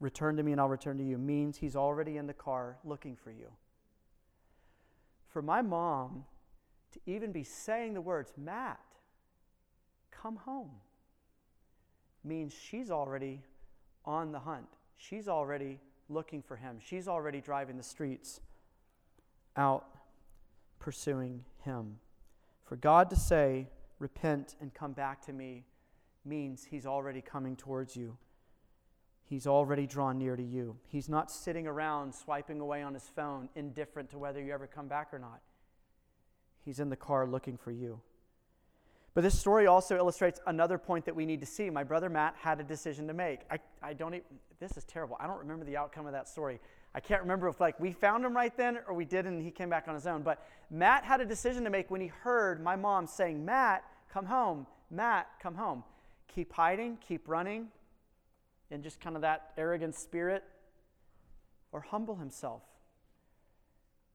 return 0.00 0.36
to 0.36 0.42
me 0.42 0.52
and 0.52 0.60
I'll 0.60 0.68
return 0.68 0.96
to 0.98 1.04
you, 1.04 1.18
means 1.18 1.58
He's 1.58 1.76
already 1.76 2.16
in 2.16 2.26
the 2.26 2.32
car 2.32 2.78
looking 2.84 3.16
for 3.16 3.30
you 3.30 3.48
for 5.30 5.42
my 5.42 5.62
mom 5.62 6.24
to 6.92 7.00
even 7.06 7.32
be 7.32 7.44
saying 7.44 7.94
the 7.94 8.00
words, 8.00 8.32
Matt, 8.36 8.80
come 10.10 10.36
home, 10.36 10.70
means 12.24 12.52
she's 12.52 12.90
already 12.90 13.40
on 14.04 14.32
the 14.32 14.40
hunt. 14.40 14.66
She's 14.96 15.28
already 15.28 15.78
looking 16.08 16.42
for 16.42 16.56
him. 16.56 16.78
She's 16.84 17.06
already 17.06 17.40
driving 17.40 17.76
the 17.76 17.82
streets 17.82 18.40
out 19.56 19.86
pursuing 20.80 21.44
him. 21.64 21.98
For 22.64 22.74
God 22.74 23.08
to 23.10 23.16
say, 23.16 23.68
Repent 24.00 24.56
and 24.62 24.72
come 24.72 24.92
back 24.92 25.24
to 25.26 25.32
me, 25.32 25.66
means 26.24 26.64
he's 26.64 26.86
already 26.86 27.20
coming 27.20 27.54
towards 27.54 27.94
you. 27.94 28.16
He's 29.24 29.46
already 29.46 29.86
drawn 29.86 30.18
near 30.18 30.36
to 30.36 30.42
you. 30.42 30.76
He's 30.88 31.08
not 31.08 31.30
sitting 31.30 31.66
around 31.66 32.14
swiping 32.14 32.60
away 32.60 32.82
on 32.82 32.94
his 32.94 33.08
phone, 33.14 33.48
indifferent 33.54 34.10
to 34.10 34.18
whether 34.18 34.42
you 34.42 34.52
ever 34.52 34.66
come 34.66 34.88
back 34.88 35.12
or 35.12 35.18
not. 35.18 35.40
He's 36.64 36.80
in 36.80 36.88
the 36.88 36.96
car 36.96 37.26
looking 37.26 37.56
for 37.58 37.70
you. 37.70 38.00
But 39.12 39.22
this 39.22 39.38
story 39.38 39.66
also 39.66 39.98
illustrates 39.98 40.40
another 40.46 40.78
point 40.78 41.04
that 41.04 41.14
we 41.14 41.26
need 41.26 41.40
to 41.40 41.46
see. 41.46 41.68
My 41.68 41.84
brother 41.84 42.08
Matt 42.08 42.36
had 42.40 42.58
a 42.58 42.64
decision 42.64 43.06
to 43.08 43.12
make. 43.12 43.40
I, 43.50 43.58
I 43.82 43.92
don't 43.92 44.14
even, 44.14 44.26
this 44.60 44.76
is 44.76 44.84
terrible. 44.84 45.16
I 45.20 45.26
don't 45.26 45.38
remember 45.38 45.64
the 45.64 45.76
outcome 45.76 46.06
of 46.06 46.12
that 46.12 46.28
story. 46.28 46.58
I 46.94 47.00
can't 47.00 47.22
remember 47.22 47.48
if 47.48 47.60
like 47.60 47.78
we 47.78 47.92
found 47.92 48.24
him 48.24 48.34
right 48.34 48.56
then 48.56 48.78
or 48.88 48.94
we 48.94 49.04
didn't 49.04 49.34
and 49.34 49.42
he 49.42 49.50
came 49.50 49.70
back 49.70 49.86
on 49.86 49.94
his 49.94 50.06
own. 50.06 50.22
But 50.22 50.44
Matt 50.70 51.04
had 51.04 51.20
a 51.20 51.24
decision 51.24 51.64
to 51.64 51.70
make 51.70 51.90
when 51.90 52.00
he 52.00 52.08
heard 52.08 52.62
my 52.62 52.76
mom 52.76 53.06
saying, 53.06 53.44
Matt, 53.44 53.84
come 54.12 54.26
home. 54.26 54.66
Matt, 54.90 55.28
come 55.40 55.54
home. 55.54 55.84
Keep 56.34 56.52
hiding, 56.52 56.98
keep 57.06 57.28
running 57.28 57.68
in 58.70 58.82
just 58.82 59.00
kind 59.00 59.16
of 59.16 59.22
that 59.22 59.52
arrogant 59.56 59.94
spirit, 59.94 60.44
or 61.72 61.80
humble 61.80 62.16
himself 62.16 62.62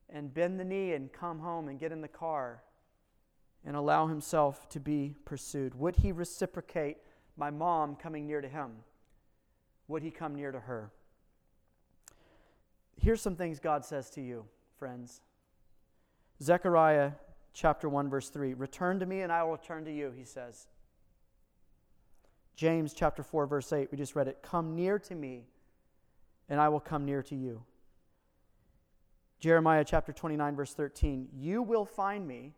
and 0.09 0.33
bend 0.33 0.59
the 0.59 0.65
knee 0.65 0.93
and 0.93 1.11
come 1.11 1.39
home 1.39 1.67
and 1.67 1.79
get 1.79 1.91
in 1.91 2.01
the 2.01 2.07
car 2.07 2.63
and 3.65 3.75
allow 3.75 4.07
himself 4.07 4.69
to 4.69 4.79
be 4.79 5.15
pursued? 5.25 5.73
Would 5.75 5.97
he 5.97 6.11
reciprocate 6.11 6.97
my 7.37 7.49
mom 7.49 7.95
coming 7.95 8.27
near 8.27 8.41
to 8.41 8.47
him? 8.47 8.71
Would 9.87 10.03
he 10.03 10.11
come 10.11 10.35
near 10.35 10.51
to 10.51 10.59
her? 10.59 10.91
Here's 12.97 13.21
some 13.21 13.35
things 13.35 13.59
God 13.59 13.85
says 13.85 14.09
to 14.11 14.21
you, 14.21 14.45
friends. 14.77 15.21
Zechariah 16.41 17.13
chapter 17.53 17.87
1 17.87 18.09
verse 18.09 18.29
3, 18.29 18.53
"Return 18.53 18.99
to 18.99 19.05
me 19.05 19.21
and 19.21 19.31
I 19.31 19.43
will 19.43 19.53
return 19.53 19.85
to 19.85 19.91
you," 19.91 20.11
he 20.11 20.23
says. 20.25 20.67
James 22.55 22.93
chapter 22.93 23.23
4 23.23 23.45
verse 23.45 23.71
8, 23.71 23.91
we 23.91 23.97
just 23.97 24.15
read 24.15 24.27
it, 24.27 24.41
"Come 24.41 24.75
near 24.75 24.99
to 24.99 25.15
me 25.15 25.47
and 26.49 26.59
I 26.59 26.69
will 26.69 26.79
come 26.79 27.05
near 27.05 27.21
to 27.23 27.35
you." 27.35 27.65
Jeremiah 29.39 29.83
chapter 29.85 30.13
29 30.13 30.55
verse 30.55 30.73
13, 30.73 31.29
"You 31.33 31.61
will 31.61 31.85
find 31.85 32.27
me 32.27 32.55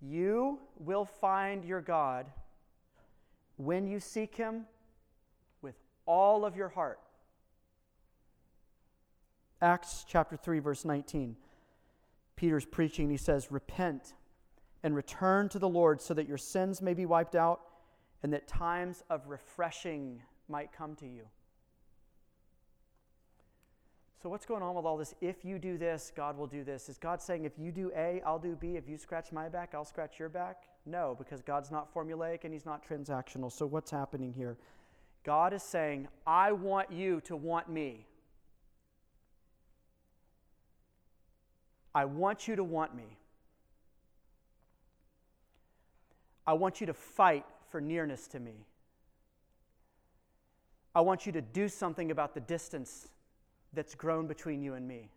you 0.00 0.58
will 0.78 1.04
find 1.04 1.64
your 1.64 1.82
God 1.82 2.26
when 3.56 3.86
you 3.86 4.00
seek 4.00 4.34
Him 4.34 4.66
with 5.60 5.74
all 6.06 6.44
of 6.44 6.56
your 6.56 6.70
heart. 6.70 7.00
Acts 9.62 10.04
chapter 10.08 10.36
3, 10.36 10.58
verse 10.58 10.84
19. 10.84 11.36
Peter's 12.36 12.64
preaching, 12.64 13.10
he 13.10 13.16
says, 13.16 13.52
Repent 13.52 14.14
and 14.82 14.94
return 14.94 15.48
to 15.50 15.58
the 15.58 15.68
Lord 15.68 16.00
so 16.00 16.14
that 16.14 16.26
your 16.26 16.38
sins 16.38 16.80
may 16.80 16.94
be 16.94 17.04
wiped 17.04 17.34
out 17.34 17.60
and 18.22 18.32
that 18.32 18.48
times 18.48 19.02
of 19.10 19.26
refreshing 19.26 20.22
might 20.48 20.72
come 20.72 20.94
to 20.96 21.06
you. 21.06 21.24
So, 24.22 24.28
what's 24.28 24.44
going 24.44 24.62
on 24.62 24.74
with 24.74 24.84
all 24.84 24.98
this? 24.98 25.14
If 25.22 25.46
you 25.46 25.58
do 25.58 25.78
this, 25.78 26.12
God 26.14 26.36
will 26.36 26.46
do 26.46 26.62
this. 26.62 26.90
Is 26.90 26.98
God 26.98 27.22
saying, 27.22 27.44
if 27.44 27.58
you 27.58 27.72
do 27.72 27.90
A, 27.96 28.20
I'll 28.26 28.38
do 28.38 28.54
B? 28.54 28.76
If 28.76 28.86
you 28.86 28.98
scratch 28.98 29.32
my 29.32 29.48
back, 29.48 29.70
I'll 29.74 29.84
scratch 29.84 30.18
your 30.18 30.28
back? 30.28 30.64
No, 30.84 31.14
because 31.18 31.40
God's 31.40 31.70
not 31.70 31.92
formulaic 31.94 32.44
and 32.44 32.52
He's 32.52 32.66
not 32.66 32.86
transactional. 32.86 33.50
So, 33.50 33.64
what's 33.64 33.90
happening 33.90 34.34
here? 34.34 34.58
God 35.24 35.54
is 35.54 35.62
saying, 35.62 36.08
I 36.26 36.52
want 36.52 36.92
you 36.92 37.22
to 37.22 37.36
want 37.36 37.70
me. 37.70 38.06
I 41.94 42.04
want 42.04 42.46
you 42.46 42.56
to 42.56 42.64
want 42.64 42.94
me. 42.94 43.16
I 46.46 46.52
want 46.52 46.80
you 46.80 46.86
to 46.86 46.94
fight 46.94 47.44
for 47.70 47.80
nearness 47.80 48.26
to 48.28 48.40
me. 48.40 48.66
I 50.94 51.00
want 51.00 51.26
you 51.26 51.32
to 51.32 51.40
do 51.40 51.68
something 51.68 52.10
about 52.10 52.34
the 52.34 52.40
distance 52.40 53.08
that's 53.72 53.94
grown 53.94 54.26
between 54.26 54.62
you 54.62 54.74
and 54.74 54.86
me. 54.86 55.10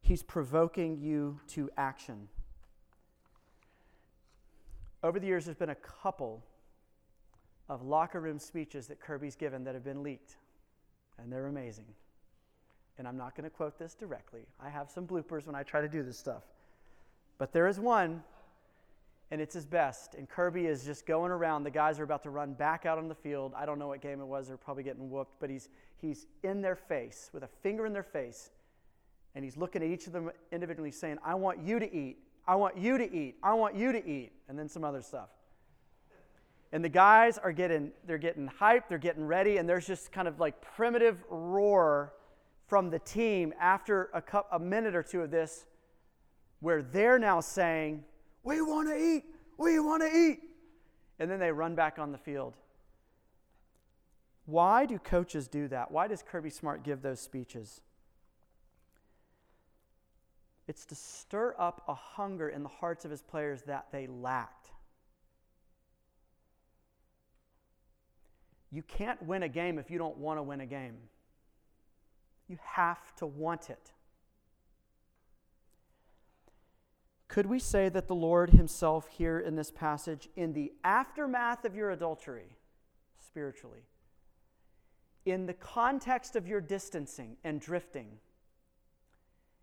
He's 0.00 0.22
provoking 0.22 0.98
you 1.00 1.38
to 1.48 1.70
action. 1.76 2.28
Over 5.04 5.20
the 5.20 5.26
years, 5.26 5.44
there's 5.44 5.56
been 5.56 5.70
a 5.70 5.76
couple 5.76 6.42
of 7.68 7.82
locker 7.82 8.20
room 8.20 8.38
speeches 8.38 8.88
that 8.88 9.00
Kirby's 9.00 9.36
given 9.36 9.64
that 9.64 9.74
have 9.74 9.84
been 9.84 10.02
leaked, 10.02 10.36
and 11.18 11.32
they're 11.32 11.46
amazing. 11.46 11.86
And 12.98 13.08
I'm 13.08 13.16
not 13.16 13.34
going 13.34 13.44
to 13.44 13.50
quote 13.50 13.78
this 13.78 13.94
directly. 13.94 14.42
I 14.60 14.68
have 14.68 14.90
some 14.90 15.06
bloopers 15.06 15.46
when 15.46 15.54
I 15.54 15.62
try 15.62 15.80
to 15.80 15.88
do 15.88 16.02
this 16.02 16.18
stuff. 16.18 16.42
But 17.38 17.52
there 17.52 17.66
is 17.66 17.80
one 17.80 18.22
and 19.32 19.40
it's 19.40 19.54
his 19.54 19.64
best. 19.64 20.14
And 20.14 20.28
Kirby 20.28 20.66
is 20.66 20.84
just 20.84 21.06
going 21.06 21.32
around. 21.32 21.64
The 21.64 21.70
guys 21.70 21.98
are 21.98 22.02
about 22.02 22.22
to 22.24 22.30
run 22.30 22.52
back 22.52 22.84
out 22.84 22.98
on 22.98 23.08
the 23.08 23.14
field. 23.14 23.54
I 23.56 23.64
don't 23.64 23.78
know 23.78 23.88
what 23.88 24.02
game 24.02 24.20
it 24.20 24.26
was. 24.26 24.46
They're 24.46 24.58
probably 24.58 24.82
getting 24.82 25.08
whooped, 25.10 25.40
but 25.40 25.48
he's, 25.48 25.70
he's 25.96 26.26
in 26.42 26.60
their 26.60 26.76
face 26.76 27.30
with 27.32 27.42
a 27.42 27.48
finger 27.62 27.86
in 27.86 27.94
their 27.94 28.02
face. 28.02 28.50
And 29.34 29.42
he's 29.42 29.56
looking 29.56 29.82
at 29.82 29.88
each 29.88 30.06
of 30.06 30.12
them 30.12 30.30
individually 30.52 30.90
saying, 30.90 31.16
I 31.24 31.34
want 31.34 31.60
you 31.66 31.78
to 31.78 31.96
eat. 31.96 32.18
I 32.46 32.56
want 32.56 32.76
you 32.76 32.98
to 32.98 33.10
eat. 33.10 33.36
I 33.42 33.54
want 33.54 33.74
you 33.74 33.92
to 33.92 34.06
eat. 34.06 34.32
And 34.50 34.58
then 34.58 34.68
some 34.68 34.84
other 34.84 35.00
stuff. 35.00 35.30
And 36.70 36.84
the 36.84 36.90
guys 36.90 37.38
are 37.38 37.52
getting, 37.52 37.92
they're 38.06 38.18
getting 38.18 38.48
hyped, 38.48 38.88
they're 38.90 38.98
getting 38.98 39.24
ready, 39.26 39.56
and 39.56 39.66
there's 39.66 39.86
just 39.86 40.12
kind 40.12 40.28
of 40.28 40.40
like 40.40 40.60
primitive 40.60 41.16
roar 41.30 42.12
from 42.72 42.88
the 42.88 42.98
team 43.00 43.52
after 43.60 44.08
a, 44.14 44.22
cup, 44.22 44.48
a 44.50 44.58
minute 44.58 44.94
or 44.94 45.02
two 45.02 45.20
of 45.20 45.30
this, 45.30 45.66
where 46.60 46.80
they're 46.80 47.18
now 47.18 47.38
saying, 47.38 48.02
we 48.44 48.62
want 48.62 48.88
to 48.88 48.96
eat. 48.96 49.24
We 49.58 49.78
want 49.78 50.02
to 50.02 50.08
eat. 50.08 50.40
And 51.18 51.30
then 51.30 51.38
they 51.38 51.52
run 51.52 51.74
back 51.74 51.98
on 51.98 52.12
the 52.12 52.16
field. 52.16 52.56
Why 54.46 54.86
do 54.86 54.98
coaches 54.98 55.48
do 55.48 55.68
that? 55.68 55.90
Why 55.90 56.08
does 56.08 56.22
Kirby 56.22 56.48
Smart 56.48 56.82
give 56.82 57.02
those 57.02 57.20
speeches? 57.20 57.82
It's 60.66 60.86
to 60.86 60.94
stir 60.94 61.54
up 61.58 61.84
a 61.86 61.92
hunger 61.92 62.48
in 62.48 62.62
the 62.62 62.70
hearts 62.70 63.04
of 63.04 63.10
his 63.10 63.20
players 63.20 63.60
that 63.64 63.88
they 63.92 64.06
lacked. 64.06 64.70
You 68.70 68.82
can't 68.82 69.22
win 69.22 69.42
a 69.42 69.48
game 69.50 69.78
if 69.78 69.90
you 69.90 69.98
don't 69.98 70.16
want 70.16 70.38
to 70.38 70.42
win 70.42 70.62
a 70.62 70.66
game. 70.66 70.96
You 72.52 72.58
have 72.64 73.16
to 73.16 73.24
want 73.24 73.70
it. 73.70 73.92
Could 77.28 77.46
we 77.46 77.58
say 77.58 77.88
that 77.88 78.08
the 78.08 78.14
Lord 78.14 78.50
Himself, 78.50 79.08
here 79.08 79.40
in 79.40 79.56
this 79.56 79.70
passage, 79.70 80.28
in 80.36 80.52
the 80.52 80.70
aftermath 80.84 81.64
of 81.64 81.74
your 81.74 81.92
adultery, 81.92 82.58
spiritually, 83.18 83.86
in 85.24 85.46
the 85.46 85.54
context 85.54 86.36
of 86.36 86.46
your 86.46 86.60
distancing 86.60 87.38
and 87.42 87.58
drifting, 87.58 88.18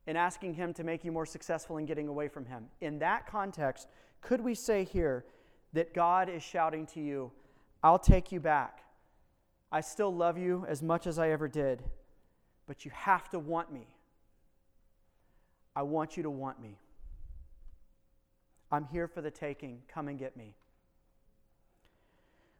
and 0.07 0.17
asking 0.17 0.55
Him 0.55 0.73
to 0.73 0.83
make 0.83 1.05
you 1.05 1.11
more 1.11 1.27
successful 1.27 1.77
in 1.77 1.85
getting 1.85 2.07
away 2.07 2.27
from 2.27 2.47
Him, 2.47 2.65
in 2.81 2.97
that 2.97 3.27
context, 3.27 3.87
could 4.21 4.41
we 4.41 4.55
say 4.55 4.83
here 4.83 5.25
that 5.73 5.93
God 5.93 6.27
is 6.27 6.41
shouting 6.41 6.87
to 6.87 6.99
you, 6.99 7.31
I'll 7.83 7.99
take 7.99 8.31
you 8.31 8.39
back. 8.39 8.79
I 9.71 9.81
still 9.81 10.11
love 10.11 10.39
you 10.39 10.65
as 10.67 10.81
much 10.81 11.05
as 11.05 11.19
I 11.19 11.29
ever 11.29 11.47
did, 11.47 11.83
but 12.69 12.85
you 12.85 12.91
have 12.93 13.27
to 13.27 13.39
want 13.39 13.73
me. 13.73 13.87
I 15.75 15.81
want 15.81 16.15
you 16.15 16.21
to 16.21 16.29
want 16.29 16.61
me. 16.61 16.77
I'm 18.71 18.85
here 18.91 19.07
for 19.07 19.21
the 19.21 19.31
taking. 19.31 19.81
Come 19.91 20.07
and 20.07 20.19
get 20.19 20.37
me. 20.37 20.53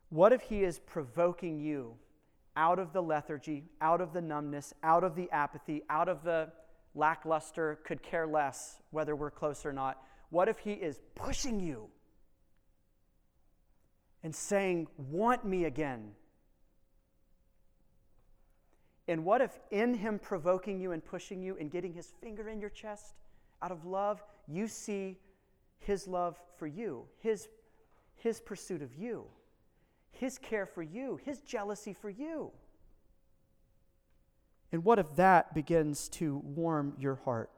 What 0.10 0.34
if 0.34 0.42
He 0.42 0.64
is 0.64 0.80
provoking 0.80 1.60
you 1.60 1.94
out 2.56 2.80
of 2.80 2.92
the 2.92 3.04
lethargy, 3.04 3.66
out 3.82 4.02
of 4.02 4.12
the 4.12 4.22
numbness, 4.22 4.74
out 4.82 5.04
of 5.04 5.16
the 5.16 5.30
apathy, 5.30 5.84
out 5.92 6.10
of 6.10 6.24
the 6.24 6.50
lackluster, 6.96 7.78
could 7.84 8.02
care 8.02 8.26
less 8.26 8.82
whether 8.90 9.16
we're 9.16 9.30
close 9.30 9.64
or 9.64 9.72
not? 9.72 10.02
What 10.32 10.50
if 10.50 10.58
He 10.58 10.72
is 10.72 11.00
pushing 11.14 11.60
you 11.60 11.88
and 14.24 14.34
saying, 14.34 14.88
Want 14.98 15.46
me 15.46 15.66
again? 15.66 16.14
And 19.10 19.26
what 19.26 19.42
if, 19.42 19.60
in 19.72 19.94
Him 19.94 20.20
provoking 20.20 20.80
you 20.80 20.94
and 20.94 21.04
pushing 21.04 21.42
you 21.42 21.58
and 21.60 21.70
getting 21.70 21.94
His 21.94 22.14
finger 22.22 22.48
in 22.48 22.62
your 22.62 22.70
chest 22.70 23.16
out 23.62 23.72
of 23.72 23.86
love, 23.86 24.24
you 24.48 24.68
see 24.68 25.18
his 25.80 26.08
love 26.08 26.38
for 26.58 26.68
you, 26.68 27.06
his, 27.20 27.48
his 28.16 28.40
pursuit 28.40 28.82
of 28.82 28.94
you, 28.96 29.26
his 30.12 30.38
care 30.38 30.66
for 30.66 30.84
you, 30.84 31.20
his 31.24 31.40
jealousy 31.42 31.94
for 31.94 32.10
you. 32.10 32.52
And 34.72 34.84
what 34.84 35.00
if 35.00 35.16
that 35.16 35.54
begins 35.56 36.10
to 36.10 36.38
warm 36.38 36.94
your 37.00 37.16
heart 37.16 37.50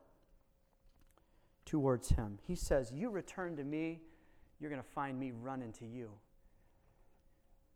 towards 1.65 2.09
him? 2.09 2.39
He 2.47 2.55
says, 2.55 2.91
You 2.93 3.09
return 3.09 3.57
to 3.57 3.63
me, 3.63 3.99
you're 4.59 4.69
going 4.69 4.81
to 4.81 4.89
find 4.89 5.19
me 5.19 5.31
running 5.41 5.73
to 5.73 5.85
you. 5.85 6.11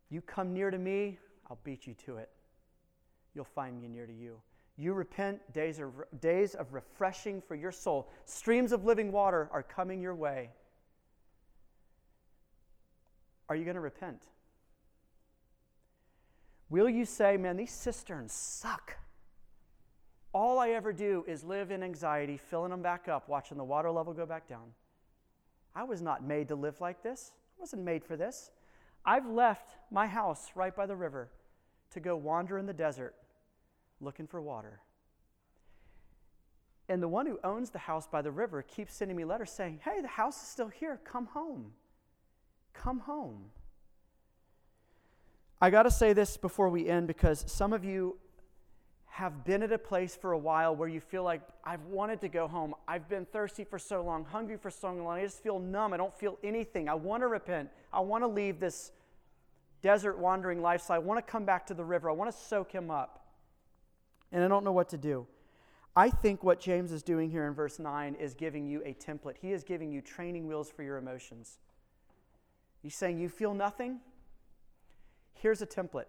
You 0.08 0.22
come 0.22 0.54
near 0.54 0.70
to 0.70 0.78
me, 0.78 1.18
I'll 1.50 1.58
beat 1.64 1.86
you 1.86 1.94
to 2.06 2.16
it. 2.18 2.30
You'll 3.36 3.44
find 3.44 3.78
me 3.78 3.86
near 3.86 4.06
to 4.06 4.12
you. 4.14 4.40
You 4.78 4.94
repent, 4.94 5.52
days, 5.52 5.78
are, 5.78 5.92
days 6.20 6.54
of 6.54 6.72
refreshing 6.72 7.42
for 7.42 7.54
your 7.54 7.70
soul. 7.70 8.08
Streams 8.24 8.72
of 8.72 8.86
living 8.86 9.12
water 9.12 9.50
are 9.52 9.62
coming 9.62 10.00
your 10.00 10.14
way. 10.14 10.50
Are 13.50 13.54
you 13.54 13.64
going 13.64 13.74
to 13.74 13.80
repent? 13.80 14.22
Will 16.70 16.88
you 16.88 17.04
say, 17.04 17.36
man, 17.36 17.58
these 17.58 17.70
cisterns 17.70 18.32
suck? 18.32 18.96
All 20.32 20.58
I 20.58 20.70
ever 20.70 20.92
do 20.92 21.22
is 21.28 21.44
live 21.44 21.70
in 21.70 21.82
anxiety, 21.82 22.38
filling 22.38 22.70
them 22.70 22.82
back 22.82 23.06
up, 23.06 23.28
watching 23.28 23.58
the 23.58 23.64
water 23.64 23.90
level 23.90 24.14
go 24.14 24.24
back 24.24 24.48
down. 24.48 24.72
I 25.74 25.84
was 25.84 26.00
not 26.00 26.24
made 26.24 26.48
to 26.48 26.54
live 26.54 26.80
like 26.80 27.02
this. 27.02 27.32
I 27.58 27.60
wasn't 27.60 27.82
made 27.82 28.02
for 28.02 28.16
this. 28.16 28.50
I've 29.04 29.26
left 29.26 29.76
my 29.90 30.06
house 30.06 30.52
right 30.54 30.74
by 30.74 30.86
the 30.86 30.96
river 30.96 31.28
to 31.90 32.00
go 32.00 32.16
wander 32.16 32.56
in 32.56 32.64
the 32.64 32.72
desert 32.72 33.14
looking 34.00 34.26
for 34.26 34.40
water. 34.40 34.80
And 36.88 37.02
the 37.02 37.08
one 37.08 37.26
who 37.26 37.38
owns 37.42 37.70
the 37.70 37.78
house 37.78 38.06
by 38.06 38.22
the 38.22 38.30
river 38.30 38.62
keeps 38.62 38.94
sending 38.94 39.16
me 39.16 39.24
letters 39.24 39.50
saying, 39.50 39.80
Hey, 39.84 40.00
the 40.00 40.08
house 40.08 40.40
is 40.42 40.48
still 40.48 40.68
here. 40.68 41.00
Come 41.04 41.26
home. 41.26 41.72
Come 42.72 43.00
home. 43.00 43.46
I 45.60 45.70
got 45.70 45.84
to 45.84 45.90
say 45.90 46.12
this 46.12 46.36
before 46.36 46.68
we 46.68 46.88
end 46.88 47.06
because 47.06 47.44
some 47.48 47.72
of 47.72 47.84
you 47.84 48.18
have 49.06 49.44
been 49.44 49.62
at 49.62 49.72
a 49.72 49.78
place 49.78 50.14
for 50.14 50.32
a 50.32 50.38
while 50.38 50.76
where 50.76 50.88
you 50.88 51.00
feel 51.00 51.22
like, 51.22 51.40
I've 51.64 51.82
wanted 51.86 52.20
to 52.20 52.28
go 52.28 52.46
home. 52.46 52.74
I've 52.86 53.08
been 53.08 53.24
thirsty 53.24 53.64
for 53.64 53.78
so 53.78 54.02
long, 54.02 54.26
hungry 54.26 54.58
for 54.58 54.70
so 54.70 54.92
long. 54.92 55.18
I 55.18 55.22
just 55.22 55.42
feel 55.42 55.58
numb. 55.58 55.94
I 55.94 55.96
don't 55.96 56.14
feel 56.14 56.38
anything. 56.44 56.86
I 56.88 56.94
want 56.94 57.22
to 57.22 57.26
repent. 57.26 57.70
I 57.92 58.00
want 58.00 58.22
to 58.22 58.28
leave 58.28 58.60
this 58.60 58.92
desert 59.80 60.18
wandering 60.18 60.60
lifestyle. 60.60 60.96
I 60.96 60.98
want 60.98 61.24
to 61.24 61.32
come 61.32 61.46
back 61.46 61.66
to 61.68 61.74
the 61.74 61.84
river. 61.84 62.10
I 62.10 62.12
want 62.12 62.30
to 62.30 62.36
soak 62.36 62.70
him 62.70 62.90
up. 62.90 63.25
And 64.32 64.42
I 64.42 64.48
don't 64.48 64.64
know 64.64 64.72
what 64.72 64.88
to 64.90 64.98
do. 64.98 65.26
I 65.94 66.10
think 66.10 66.44
what 66.44 66.60
James 66.60 66.92
is 66.92 67.02
doing 67.02 67.30
here 67.30 67.46
in 67.46 67.54
verse 67.54 67.78
9 67.78 68.16
is 68.16 68.34
giving 68.34 68.66
you 68.66 68.82
a 68.84 68.92
template. 68.92 69.36
He 69.40 69.52
is 69.52 69.64
giving 69.64 69.90
you 69.90 70.02
training 70.02 70.46
wheels 70.46 70.70
for 70.70 70.82
your 70.82 70.98
emotions. 70.98 71.58
He's 72.82 72.94
saying, 72.94 73.18
You 73.18 73.30
feel 73.30 73.54
nothing? 73.54 74.00
Here's 75.32 75.62
a 75.62 75.66
template. 75.66 76.06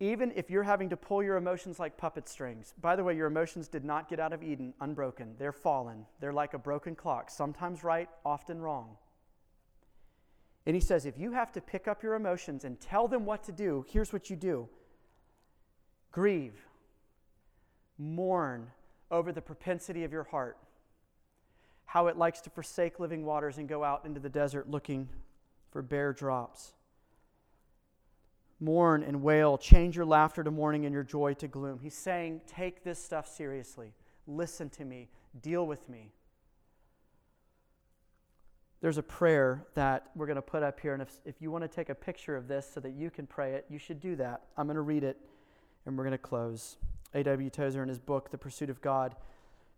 Even 0.00 0.32
if 0.36 0.48
you're 0.48 0.62
having 0.62 0.90
to 0.90 0.96
pull 0.96 1.22
your 1.22 1.36
emotions 1.36 1.80
like 1.80 1.96
puppet 1.96 2.28
strings, 2.28 2.74
by 2.80 2.94
the 2.94 3.02
way, 3.02 3.16
your 3.16 3.26
emotions 3.26 3.66
did 3.66 3.84
not 3.84 4.08
get 4.08 4.20
out 4.20 4.32
of 4.32 4.42
Eden 4.42 4.72
unbroken. 4.80 5.34
They're 5.38 5.52
fallen. 5.52 6.06
They're 6.20 6.32
like 6.32 6.54
a 6.54 6.58
broken 6.58 6.94
clock, 6.94 7.30
sometimes 7.30 7.82
right, 7.82 8.08
often 8.24 8.60
wrong. 8.60 8.96
And 10.66 10.76
he 10.76 10.80
says, 10.80 11.06
if 11.06 11.18
you 11.18 11.32
have 11.32 11.50
to 11.52 11.60
pick 11.60 11.88
up 11.88 12.02
your 12.02 12.14
emotions 12.14 12.64
and 12.64 12.78
tell 12.78 13.08
them 13.08 13.24
what 13.24 13.42
to 13.44 13.52
do, 13.52 13.86
here's 13.88 14.12
what 14.12 14.28
you 14.28 14.36
do 14.36 14.68
grieve, 16.12 16.67
mourn 17.98 18.70
over 19.10 19.32
the 19.32 19.42
propensity 19.42 20.04
of 20.04 20.12
your 20.12 20.24
heart, 20.24 20.56
how 21.86 22.06
it 22.06 22.16
likes 22.16 22.40
to 22.42 22.50
forsake 22.50 23.00
living 23.00 23.24
waters 23.24 23.58
and 23.58 23.68
go 23.68 23.82
out 23.82 24.04
into 24.04 24.20
the 24.20 24.28
desert 24.28 24.70
looking 24.70 25.08
for 25.70 25.82
bare 25.82 26.12
drops 26.12 26.72
mourn 28.60 29.02
and 29.02 29.22
wail. 29.22 29.58
Change 29.58 29.96
your 29.96 30.04
laughter 30.04 30.42
to 30.42 30.50
mourning 30.50 30.84
and 30.84 30.92
your 30.92 31.02
joy 31.02 31.34
to 31.34 31.48
gloom. 31.48 31.78
He's 31.82 31.94
saying, 31.94 32.40
take 32.46 32.82
this 32.84 33.02
stuff 33.02 33.28
seriously. 33.28 33.92
Listen 34.26 34.68
to 34.70 34.84
me. 34.84 35.08
Deal 35.40 35.66
with 35.66 35.88
me. 35.88 36.12
There's 38.80 38.98
a 38.98 39.02
prayer 39.02 39.66
that 39.74 40.10
we're 40.14 40.26
going 40.26 40.36
to 40.36 40.42
put 40.42 40.62
up 40.62 40.78
here, 40.78 40.92
and 40.92 41.02
if, 41.02 41.10
if 41.24 41.42
you 41.42 41.50
want 41.50 41.62
to 41.64 41.68
take 41.68 41.88
a 41.88 41.94
picture 41.94 42.36
of 42.36 42.46
this 42.46 42.68
so 42.72 42.78
that 42.80 42.92
you 42.92 43.10
can 43.10 43.26
pray 43.26 43.54
it, 43.54 43.66
you 43.68 43.78
should 43.78 43.98
do 43.98 44.14
that. 44.16 44.42
I'm 44.56 44.66
going 44.66 44.76
to 44.76 44.82
read 44.82 45.02
it, 45.02 45.18
and 45.84 45.98
we're 45.98 46.04
going 46.04 46.12
to 46.12 46.18
close. 46.18 46.76
A.W. 47.14 47.50
Tozer, 47.50 47.82
in 47.82 47.88
his 47.88 47.98
book, 47.98 48.30
The 48.30 48.38
Pursuit 48.38 48.70
of 48.70 48.80
God, 48.80 49.16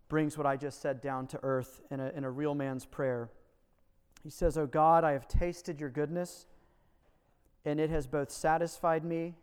brings 0.09 0.37
what 0.37 0.45
I 0.45 0.57
just 0.57 0.81
said 0.81 1.01
down 1.01 1.27
to 1.27 1.39
earth 1.43 1.81
in 1.89 1.99
a, 1.99 2.09
in 2.09 2.23
a 2.23 2.31
real 2.31 2.53
man's 2.53 2.85
prayer. 2.85 3.29
He 4.23 4.29
says, 4.29 4.57
Oh 4.57 4.67
God, 4.67 5.03
I 5.03 5.13
have 5.13 5.27
tasted 5.27 5.79
your 5.79 5.89
goodness 5.89 6.45
and 7.65 7.79
it 7.79 7.89
has 7.89 8.07
both 8.07 8.31
satisfied 8.31 9.05
me 9.05 9.35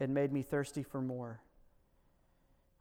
and 0.00 0.14
made 0.14 0.32
me 0.32 0.42
thirsty 0.42 0.82
for 0.82 1.00
more. 1.00 1.40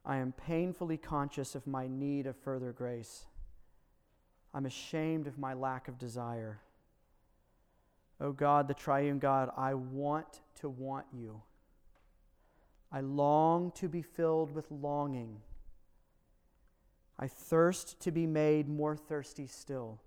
I 0.05 0.17
am 0.17 0.34
painfully 0.34 0.97
conscious 0.97 1.55
of 1.55 1.65
my 1.65 1.88
need 1.88 2.28
of 2.28 2.36
further 2.38 2.71
grace. 2.71 3.26
I'm 4.53 4.65
ashamed 4.65 5.28
of 5.28 5.38
my 5.38 5.53
lack 5.53 5.88
of 5.88 5.97
desire. 5.97 6.59
O 8.19 8.32
God, 8.32 8.67
the 8.67 8.74
triune 8.74 9.19
God, 9.19 9.49
I 9.57 9.74
want 9.74 10.41
to 10.61 10.69
want 10.69 11.05
you. 11.13 11.41
I 12.93 13.01
long 13.01 13.71
to 13.71 13.89
be 13.89 14.03
filled 14.03 14.53
with 14.53 14.69
longing. 14.69 15.41
I 17.17 17.27
thirst 17.27 17.99
to 18.01 18.11
be 18.11 18.27
made 18.27 18.69
more 18.69 18.95
thirsty 18.95 19.47
still. 19.47 19.99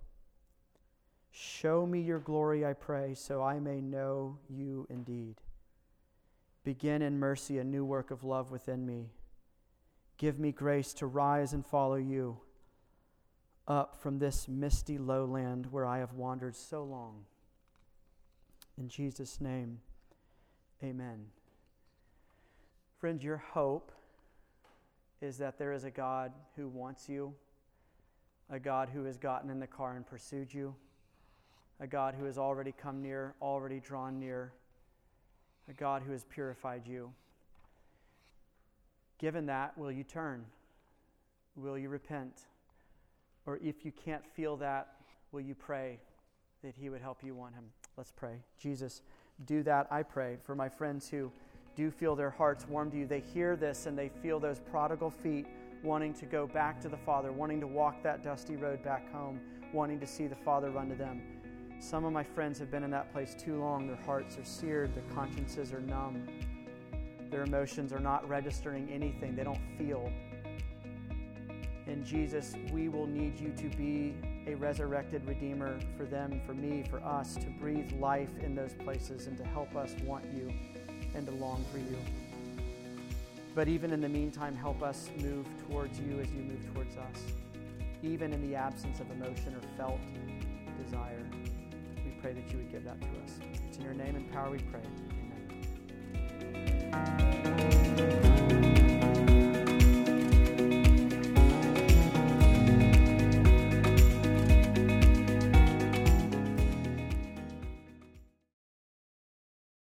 Show 1.33 1.85
me 1.85 2.01
your 2.01 2.21
glory, 2.21 2.65
I 2.65 2.75
pray, 2.75 3.15
so 3.15 3.43
I 3.43 3.59
may 3.59 3.81
know 3.81 4.39
you 4.49 4.87
indeed. 4.89 5.41
Begin 6.63 7.03
in 7.03 7.19
mercy 7.19 7.59
a 7.59 7.65
new 7.65 7.85
work 7.85 8.11
of 8.13 8.25
love 8.25 8.53
within 8.53 8.87
me. 8.87 9.11
Give 10.17 10.39
me 10.39 10.53
grace 10.53 10.95
to 10.95 11.07
rise 11.07 11.53
and 11.53 11.67
follow 11.67 11.97
you 11.97 12.39
up 13.67 14.01
from 14.01 14.19
this 14.19 14.47
misty 14.49 14.97
lowland 14.97 15.67
where 15.73 15.85
I 15.85 15.99
have 15.99 16.13
wandered 16.13 16.55
so 16.55 16.85
long. 16.85 17.25
In 18.79 18.89
Jesus' 18.89 19.41
name, 19.41 19.81
amen. 20.83 21.27
Your 23.23 23.39
hope 23.39 23.93
is 25.21 25.39
that 25.39 25.59
there 25.59 25.73
is 25.73 25.85
a 25.85 25.91
God 25.91 26.33
who 26.57 26.69
wants 26.69 27.09
you, 27.09 27.35
a 28.51 28.59
God 28.59 28.89
who 28.93 29.05
has 29.05 29.17
gotten 29.17 29.51
in 29.51 29.61
the 29.61 29.67
car 29.67 29.97
and 29.97 30.07
pursued 30.07 30.53
you 30.53 30.75
a 31.81 31.87
God 31.87 32.15
who 32.19 32.25
has 32.25 32.39
already 32.39 32.73
come 32.73 33.03
near, 33.03 33.35
already 33.41 33.81
drawn 33.81 34.19
near, 34.19 34.53
a 35.69 35.73
God 35.73 36.03
who 36.03 36.13
has 36.13 36.25
purified 36.25 36.87
you. 36.87 37.13
Given 39.19 39.47
that, 39.47 39.77
will 39.77 39.93
you 39.93 40.05
turn? 40.05 40.45
Will 41.55 41.79
you 41.79 41.89
repent? 41.89 42.43
Or 43.47 43.59
if 43.63 43.85
you 43.85 43.93
can't 43.93 44.25
feel 44.35 44.57
that, 44.59 44.89
will 45.33 45.41
you 45.41 45.55
pray 45.55 45.99
that 46.63 46.75
He 46.75 46.89
would 46.89 47.01
help 47.01 47.23
you 47.23 47.35
want 47.35 47.55
Him? 47.55 47.65
Let's 47.97 48.13
pray. 48.13 48.37
Jesus, 48.59 49.03
do 49.45 49.63
that, 49.65 49.87
I 49.91 50.03
pray, 50.03 50.37
for 50.45 50.55
my 50.55 50.69
friends 50.69 51.09
who 51.09 51.31
do 51.77 51.91
feel 51.91 52.17
their 52.17 52.31
hearts 52.31 52.67
warm 52.67 52.91
to 52.91 52.97
you. 52.97 53.07
They 53.07 53.21
hear 53.21 53.55
this 53.55 53.87
and 53.87 53.97
they 53.97 54.09
feel 54.09 54.41
those 54.41 54.59
prodigal 54.59 55.11
feet 55.11 55.47
wanting 55.83 56.15
to 56.15 56.25
go 56.25 56.47
back 56.47 56.81
to 56.81 56.89
the 56.89 56.97
Father, 56.97 57.31
wanting 57.31 57.61
to 57.61 57.67
walk 57.67 58.03
that 58.03 58.25
dusty 58.25 58.57
road 58.57 58.83
back 58.83 59.13
home, 59.13 59.39
wanting 59.73 60.01
to 60.01 60.07
see 60.07 60.27
the 60.27 60.37
Father 60.37 60.71
run 60.71 60.89
to 60.89 60.95
them. 60.95 61.21
Some 61.79 62.07
of 62.07 62.13
my 62.13 62.25
friends 62.25 62.59
have 62.59 62.71
been 62.71 62.83
in 62.83 62.91
that 62.93 63.13
place 63.13 63.35
too 63.35 63.61
long. 63.61 63.87
Their 63.87 64.03
hearts 64.05 64.39
are 64.39 64.45
seared, 64.45 64.95
their 64.95 65.05
consciences 65.15 65.73
are 65.73 65.81
numb, 65.81 66.27
their 67.31 67.43
emotions 67.43 67.93
are 67.93 68.01
not 68.01 68.27
registering 68.27 68.91
anything, 68.91 69.37
they 69.37 69.45
don't 69.45 69.61
feel. 69.77 70.11
And 71.87 72.05
Jesus, 72.05 72.55
we 72.73 72.89
will 72.89 73.07
need 73.07 73.39
you 73.39 73.53
to 73.53 73.77
be 73.77 74.15
a 74.47 74.55
resurrected 74.55 75.25
Redeemer 75.29 75.79
for 75.97 76.05
them, 76.05 76.41
for 76.47 76.55
me, 76.55 76.85
for 76.89 76.99
us, 77.05 77.35
to 77.35 77.47
breathe 77.61 77.93
life 78.01 78.31
in 78.43 78.55
those 78.55 78.73
places 78.73 79.27
and 79.27 79.37
to 79.37 79.45
help 79.45 79.77
us 79.77 79.95
want 80.03 80.25
you 80.33 80.53
and 81.17 81.27
to 81.27 81.33
long 81.33 81.65
for 81.73 81.79
you. 81.79 81.97
But 83.55 83.69
even 83.69 83.91
in 83.91 84.01
the 84.03 84.09
meantime, 84.09 84.55
help 84.55 84.83
us 84.83 85.09
move 85.19 85.47
towards 85.67 85.99
you 85.99 86.21
as 86.21 86.31
you 86.31 86.43
move 86.43 86.75
towards 86.75 86.97
us, 86.97 87.23
even 88.03 88.33
in 88.33 88.49
the 88.49 88.55
absence 88.55 89.01
of 89.01 89.11
emotion 89.11 89.55
or 89.55 89.63
felt 89.79 89.99
desire 90.85 91.25
We 92.05 92.11
pray 92.21 92.35
that 92.35 92.51
you 92.53 92.59
would 92.59 92.71
give 92.71 92.85
that 92.85 93.01
to 93.01 93.07
us. 93.07 93.41
It's 93.67 93.79
in 93.79 93.85
your 93.85 93.95
name 93.95 94.15
and 94.15 94.31
power 94.31 94.51
we 94.51 94.59
pray. 94.59 94.83
Amen. 96.93 98.26